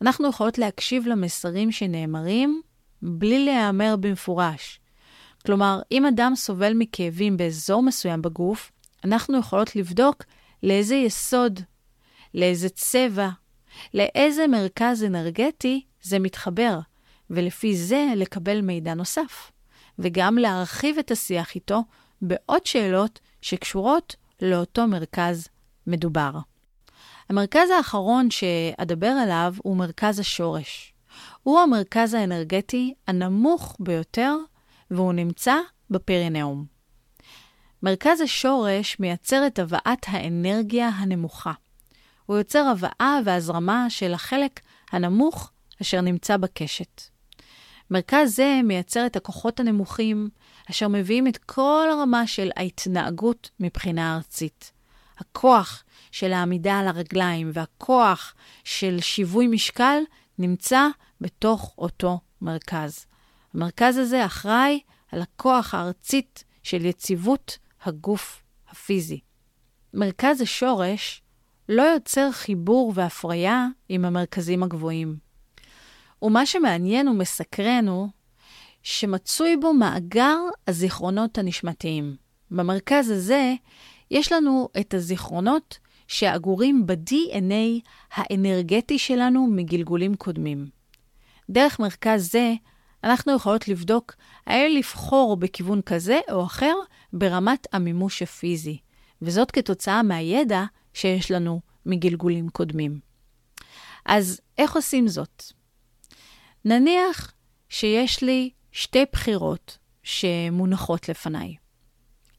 אנחנו 0.03 0.29
יכולות 0.29 0.59
להקשיב 0.59 1.07
למסרים 1.07 1.73
שנאמרים 1.73 2.61
בלי 3.03 3.45
להיאמר 3.45 3.97
במפורש. 4.01 4.81
כלומר, 5.47 5.81
אם 5.93 6.07
אדם 6.07 6.33
סובל 6.37 6.73
מכאבים 6.75 7.37
באזור 7.37 7.83
מסוים 7.83 8.23
בגוף, 8.23 8.73
אנחנו 9.05 9.39
יכולות 9.39 9.77
לבדוק 9.77 10.23
לאיזה 10.63 10.95
יסוד, 10.95 11.61
לאיזה 12.35 12.69
צבע, 12.69 13.29
לאיזה 13.95 14.47
מרכז 14.47 15.05
אנרגטי 15.05 15.85
זה 16.03 16.19
מתחבר, 16.19 16.79
ולפי 17.31 17.77
זה 17.77 18.07
לקבל 18.17 18.61
מידע 18.61 18.95
נוסף, 18.95 19.51
וגם 19.99 20.39
להרחיב 20.39 20.99
את 20.99 21.11
השיח 21.11 21.55
איתו 21.55 21.83
בעוד 22.23 22.67
שאלות 22.67 23.21
שקשורות 23.43 24.17
לאותו 24.43 24.87
מרכז 24.87 25.49
מדובר. 25.87 26.31
המרכז 27.29 27.71
האחרון 27.71 28.31
שאדבר 28.31 29.07
עליו 29.07 29.55
הוא 29.63 29.77
מרכז 29.77 30.19
השורש. 30.19 30.93
הוא 31.43 31.61
המרכז 31.61 32.15
האנרגטי 32.15 32.95
הנמוך 33.07 33.77
ביותר, 33.81 34.37
והוא 34.91 35.13
נמצא 35.13 35.55
בפרינאום. 35.91 36.65
מרכז 37.83 38.21
השורש 38.21 39.01
מייצר 39.01 39.47
את 39.47 39.59
הבאת 39.59 40.07
האנרגיה 40.07 40.89
הנמוכה. 40.89 41.53
הוא 42.27 42.37
יוצר 42.37 42.67
הבאה 42.69 43.19
והזרמה 43.25 43.91
של 43.91 44.15
החלק 44.15 44.61
הנמוך 44.93 45.51
אשר 45.83 46.01
נמצא 46.01 46.37
בקשת. 46.37 47.03
מרכז 47.91 48.37
זה 48.37 48.61
מייצר 48.65 49.07
את 49.07 49.17
הכוחות 49.17 49.61
הנמוכים, 49.61 50.29
אשר 50.71 50.89
מביאים 50.89 51.27
את 51.29 51.39
כל 51.39 51.89
הרמה 51.93 52.27
של 52.27 52.51
ההתנהגות 52.57 53.51
מבחינה 53.61 54.17
ארצית. 54.17 54.73
הכוח 55.19 55.85
של 56.11 56.33
העמידה 56.33 56.79
על 56.79 56.89
הרגליים 56.89 57.51
והכוח 57.53 58.35
של 58.65 58.97
שיווי 59.01 59.47
משקל 59.47 59.99
נמצא 60.39 60.89
בתוך 61.21 61.75
אותו 61.79 62.21
מרכז. 62.41 63.07
המרכז 63.55 63.97
הזה 63.97 64.27
אחראי 64.27 64.81
על 65.13 65.23
הכוח 65.23 65.75
הארצית 65.75 66.45
של 66.63 66.85
יציבות 66.85 67.59
הגוף 67.85 68.43
הפיזי. 68.71 69.21
מרכז 69.95 70.41
השורש 70.41 71.23
לא 71.69 71.83
יוצר 71.83 72.33
חיבור 72.33 72.93
והפריה 72.95 73.67
עם 73.89 74.05
המרכזים 74.05 74.63
הגבוהים. 74.63 75.26
ומה 76.23 76.47
שמעניין 76.47 77.09
ומסקרן 77.09 77.89
הוא 77.89 78.09
שמצוי 78.83 79.57
בו 79.57 79.75
מאגר 79.75 80.37
הזיכרונות 80.67 81.39
הנשמתיים. 81.39 82.17
במרכז 82.51 83.11
הזה 83.11 83.55
יש 84.11 84.33
לנו 84.33 84.69
את 84.81 84.95
הזיכרונות 84.95 85.79
שאגורים 86.09 86.87
ב-DNA 86.87 87.81
האנרגטי 88.13 88.99
שלנו 88.99 89.47
מגלגולים 89.47 90.15
קודמים. 90.15 90.67
דרך 91.51 91.81
מרכז 91.81 92.31
זה 92.33 92.55
אנחנו 93.05 93.33
יכולות 93.33 93.69
לבדוק 93.69 94.15
האם 94.47 94.77
לבחור 94.77 95.37
בכיוון 95.37 95.83
כזה 95.83 96.21
או 96.31 96.45
אחר 96.45 96.75
ברמת 97.13 97.67
המימוש 97.73 98.23
הפיזי, 98.23 98.79
וזאת 99.23 99.51
כתוצאה 99.51 100.03
מהידע 100.03 100.65
שיש 100.95 101.31
לנו 101.31 101.61
מגלגולים 101.87 102.49
קודמים. 102.49 103.01
אז 104.05 104.41
איך 104.59 104.77
עושים 104.77 105.09
זאת? 105.09 105.43
נניח 106.67 107.33
שיש 107.69 108.23
לי 108.23 108.51
שתי 108.73 109.05
בחירות 109.13 109.79
שמונחות 110.03 111.09
לפניי. 111.09 111.55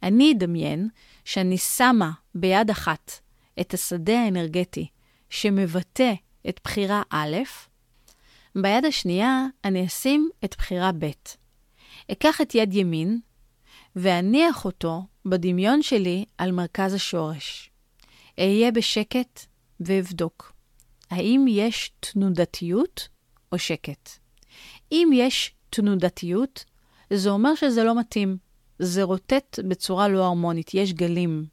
אני 0.03 0.33
אדמיין 0.37 0.89
שאני 1.25 1.57
שמה 1.57 2.11
ביד 2.35 2.69
אחת 2.69 3.11
את 3.61 3.73
השדה 3.73 4.19
האנרגטי 4.19 4.87
שמבטא 5.29 6.13
את 6.49 6.59
בחירה 6.63 7.01
א', 7.09 7.37
ביד 8.55 8.85
השנייה 8.85 9.45
אני 9.63 9.85
אשים 9.85 10.29
את 10.45 10.55
בחירה 10.57 10.91
ב'. 10.99 11.11
אקח 12.11 12.41
את 12.41 12.55
יד 12.55 12.73
ימין 12.73 13.19
ואניח 13.95 14.65
אותו 14.65 15.05
בדמיון 15.25 15.81
שלי 15.81 16.25
על 16.37 16.51
מרכז 16.51 16.93
השורש. 16.93 17.69
אהיה 18.39 18.71
בשקט 18.71 19.45
ואבדוק. 19.79 20.53
האם 21.09 21.45
יש 21.49 21.91
תנודתיות 21.99 23.07
או 23.51 23.59
שקט? 23.59 24.09
אם 24.91 25.09
יש 25.13 25.55
תנודתיות, 25.69 26.65
זה 27.13 27.29
אומר 27.29 27.55
שזה 27.55 27.83
לא 27.83 27.99
מתאים. 27.99 28.37
זה 28.79 29.03
רוטט 29.03 29.59
בצורה 29.67 30.07
לא 30.07 30.25
הרמונית, 30.25 30.73
יש 30.73 30.93
גלים. 30.93 31.45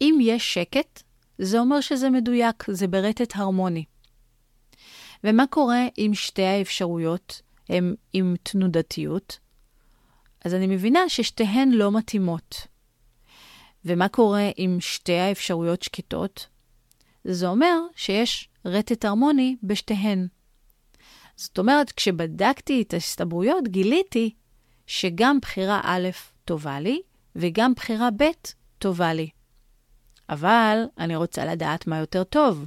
אם 0.00 0.18
יש 0.22 0.54
שקט, 0.54 1.02
זה 1.38 1.58
אומר 1.58 1.80
שזה 1.80 2.10
מדויק, 2.10 2.64
זה 2.70 2.86
ברטט 2.86 3.36
הרמוני. 3.36 3.84
ומה 5.24 5.46
קורה 5.46 5.86
אם 5.98 6.10
שתי 6.14 6.42
האפשרויות 6.42 7.42
הן 7.68 7.94
עם 8.12 8.34
תנודתיות? 8.42 9.38
אז 10.44 10.54
אני 10.54 10.66
מבינה 10.66 11.08
ששתיהן 11.08 11.70
לא 11.70 11.92
מתאימות. 11.92 12.66
ומה 13.84 14.08
קורה 14.08 14.50
אם 14.58 14.76
שתי 14.80 15.18
האפשרויות 15.18 15.82
שקטות? 15.82 16.46
זה 17.24 17.48
אומר 17.48 17.78
שיש 17.96 18.48
רטט 18.64 19.04
הרמוני 19.04 19.56
בשתיהן. 19.62 20.28
זאת 21.42 21.58
אומרת, 21.58 21.92
כשבדקתי 21.92 22.82
את 22.82 22.94
ההסתברויות, 22.94 23.68
גיליתי 23.68 24.34
שגם 24.86 25.38
בחירה 25.40 25.80
א' 25.84 26.08
טובה 26.44 26.80
לי, 26.80 27.02
וגם 27.36 27.74
בחירה 27.74 28.08
ב' 28.16 28.24
טובה 28.78 29.12
לי. 29.12 29.30
אבל 30.28 30.84
אני 30.98 31.16
רוצה 31.16 31.44
לדעת 31.44 31.86
מה 31.86 31.98
יותר 31.98 32.24
טוב. 32.24 32.66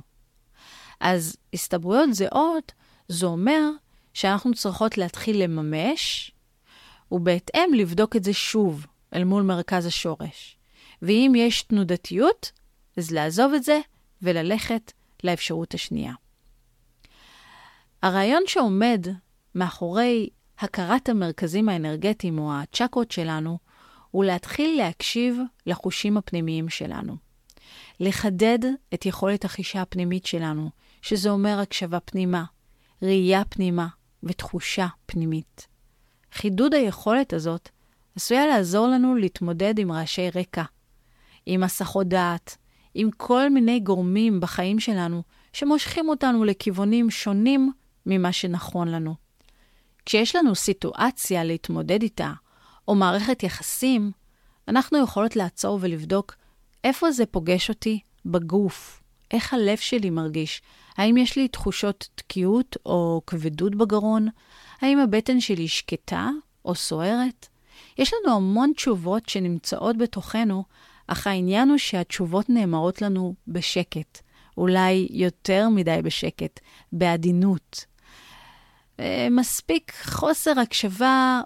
אז 0.99 1.37
הסתברויות 1.53 2.13
זהות, 2.13 2.71
זה 3.07 3.25
אומר 3.25 3.61
שאנחנו 4.13 4.53
צריכות 4.53 4.97
להתחיל 4.97 5.43
לממש, 5.43 6.31
ובהתאם 7.11 7.73
לבדוק 7.73 8.15
את 8.15 8.23
זה 8.23 8.33
שוב 8.33 8.85
אל 9.13 9.23
מול 9.23 9.43
מרכז 9.43 9.85
השורש. 9.85 10.57
ואם 11.01 11.33
יש 11.35 11.61
תנודתיות, 11.61 12.51
אז 12.97 13.11
לעזוב 13.11 13.53
את 13.53 13.63
זה 13.63 13.79
וללכת 14.21 14.91
לאפשרות 15.23 15.73
השנייה. 15.73 16.13
הרעיון 18.05 18.43
שעומד 18.47 19.07
מאחורי 19.55 20.29
הכרת 20.59 21.09
המרכזים 21.09 21.69
האנרגטיים 21.69 22.39
או 22.39 22.53
הצ'קרות 22.53 23.11
שלנו, 23.11 23.57
הוא 24.11 24.25
להתחיל 24.25 24.77
להקשיב 24.77 25.37
לחושים 25.65 26.17
הפנימיים 26.17 26.69
שלנו. 26.69 27.15
לחדד 27.99 28.59
את 28.93 29.05
יכולת 29.05 29.45
החישה 29.45 29.81
הפנימית 29.81 30.25
שלנו, 30.25 30.69
שזה 31.01 31.29
אומר 31.29 31.59
הקשבה 31.59 31.99
פנימה, 31.99 32.43
ראייה 33.01 33.45
פנימה 33.45 33.87
ותחושה 34.23 34.87
פנימית. 35.05 35.67
חידוד 36.33 36.73
היכולת 36.73 37.33
הזאת 37.33 37.69
עשויה 38.15 38.45
לעזור 38.45 38.87
לנו 38.87 39.15
להתמודד 39.15 39.79
עם 39.79 39.91
רעשי 39.91 40.29
רקע, 40.35 40.63
עם 41.45 41.63
הסחות 41.63 42.07
דעת, 42.07 42.57
עם 42.93 43.09
כל 43.17 43.49
מיני 43.49 43.79
גורמים 43.79 44.39
בחיים 44.39 44.79
שלנו 44.79 45.23
שמושכים 45.53 46.09
אותנו 46.09 46.43
לכיוונים 46.43 47.09
שונים 47.09 47.71
ממה 48.05 48.31
שנכון 48.31 48.87
לנו. 48.87 49.15
כשיש 50.05 50.35
לנו 50.35 50.55
סיטואציה 50.55 51.43
להתמודד 51.43 52.01
איתה, 52.01 52.33
או 52.87 52.95
מערכת 52.95 53.43
יחסים, 53.43 54.11
אנחנו 54.67 55.03
יכולות 55.03 55.35
לעצור 55.35 55.79
ולבדוק 55.81 56.35
איפה 56.83 57.11
זה 57.11 57.25
פוגש 57.25 57.69
אותי 57.69 57.99
בגוף, 58.25 59.01
איך 59.31 59.53
הלב 59.53 59.77
שלי 59.77 60.09
מרגיש, 60.09 60.61
האם 60.97 61.17
יש 61.17 61.35
לי 61.35 61.47
תחושות 61.47 62.09
תקיעות 62.15 62.77
או 62.85 63.21
כבדות 63.27 63.75
בגרון, 63.75 64.27
האם 64.81 64.99
הבטן 64.99 65.39
שלי 65.39 65.67
שקטה 65.67 66.29
או 66.65 66.75
סוערת. 66.75 67.47
יש 67.97 68.13
לנו 68.13 68.35
המון 68.35 68.71
תשובות 68.75 69.29
שנמצאות 69.29 69.97
בתוכנו, 69.97 70.63
אך 71.07 71.27
העניין 71.27 71.69
הוא 71.69 71.77
שהתשובות 71.77 72.49
נאמרות 72.49 73.01
לנו 73.01 73.35
בשקט, 73.47 74.21
אולי 74.57 75.07
יותר 75.09 75.69
מדי 75.69 75.99
בשקט, 76.03 76.59
בעדינות. 76.91 77.85
אה, 78.99 79.27
מספיק 79.31 79.93
חוסר 80.03 80.59
הקשבה 80.59 81.41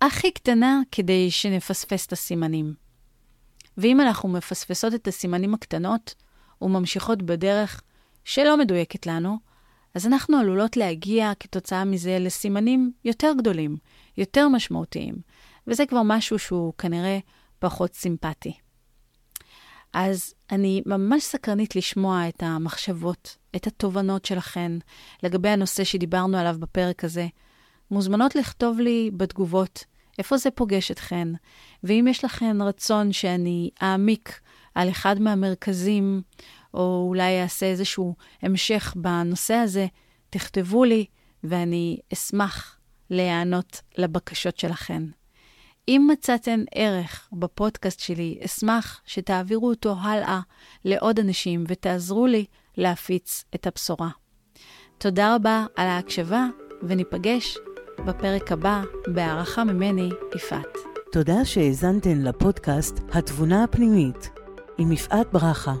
הכי 0.00 0.30
קטנה 0.30 0.80
כדי 0.92 1.30
שנפספס 1.30 2.06
את 2.06 2.12
הסימנים. 2.12 2.74
ואם 3.76 4.00
אנחנו 4.00 4.28
מפספסות 4.28 4.94
את 4.94 5.08
הסימנים 5.08 5.54
הקטנות 5.54 6.14
וממשיכות 6.62 7.22
בדרך 7.22 7.82
שלא 8.24 8.56
מדויקת 8.56 9.06
לנו, 9.06 9.38
אז 9.94 10.06
אנחנו 10.06 10.38
עלולות 10.38 10.76
להגיע 10.76 11.32
כתוצאה 11.40 11.84
מזה 11.84 12.18
לסימנים 12.18 12.92
יותר 13.04 13.32
גדולים, 13.38 13.76
יותר 14.16 14.48
משמעותיים, 14.48 15.14
וזה 15.66 15.86
כבר 15.86 16.02
משהו 16.04 16.38
שהוא 16.38 16.72
כנראה 16.78 17.18
פחות 17.58 17.94
סימפטי. 17.94 18.52
אז 19.92 20.34
אני 20.50 20.82
ממש 20.86 21.22
סקרנית 21.22 21.76
לשמוע 21.76 22.28
את 22.28 22.42
המחשבות, 22.42 23.36
את 23.56 23.66
התובנות 23.66 24.24
שלכן 24.24 24.72
לגבי 25.22 25.48
הנושא 25.48 25.84
שדיברנו 25.84 26.36
עליו 26.36 26.56
בפרק 26.58 27.04
הזה. 27.04 27.26
מוזמנות 27.90 28.34
לכתוב 28.34 28.80
לי 28.80 29.10
בתגובות 29.16 29.84
איפה 30.18 30.36
זה 30.36 30.50
פוגש 30.50 30.90
אתכן, 30.90 31.28
ואם 31.84 32.06
יש 32.10 32.24
לכן 32.24 32.62
רצון 32.62 33.12
שאני 33.12 33.70
אעמיק 33.82 34.40
על 34.74 34.90
אחד 34.90 35.20
מהמרכזים, 35.20 36.22
או 36.74 37.06
אולי 37.08 37.42
אעשה 37.42 37.66
איזשהו 37.66 38.14
המשך 38.42 38.94
בנושא 38.96 39.54
הזה, 39.54 39.86
תכתבו 40.30 40.84
לי, 40.84 41.06
ואני 41.44 41.98
אשמח 42.12 42.76
להיענות 43.10 43.80
לבקשות 43.98 44.58
שלכן. 44.58 45.02
אם 45.90 46.08
מצאתן 46.12 46.64
ערך 46.74 47.28
בפודקאסט 47.32 48.00
שלי, 48.00 48.38
אשמח 48.44 49.00
שתעבירו 49.06 49.68
אותו 49.68 49.94
הלאה 50.00 50.40
לעוד 50.84 51.18
אנשים 51.18 51.64
ותעזרו 51.68 52.26
לי 52.26 52.44
להפיץ 52.76 53.44
את 53.54 53.66
הבשורה. 53.66 54.08
תודה 54.98 55.34
רבה 55.34 55.66
על 55.76 55.86
ההקשבה, 55.86 56.46
וניפגש 56.82 57.58
בפרק 58.06 58.52
הבא 58.52 58.82
בהערכה 59.14 59.64
ממני, 59.64 60.10
יפעת. 60.36 60.78
תודה 61.12 61.44
שהאזנתן 61.44 62.22
לפודקאסט 62.22 63.00
התבונה 63.12 63.64
הפנימית 63.64 64.30
עם 64.78 64.92
יפעת 64.92 65.32
ברכה. 65.32 65.74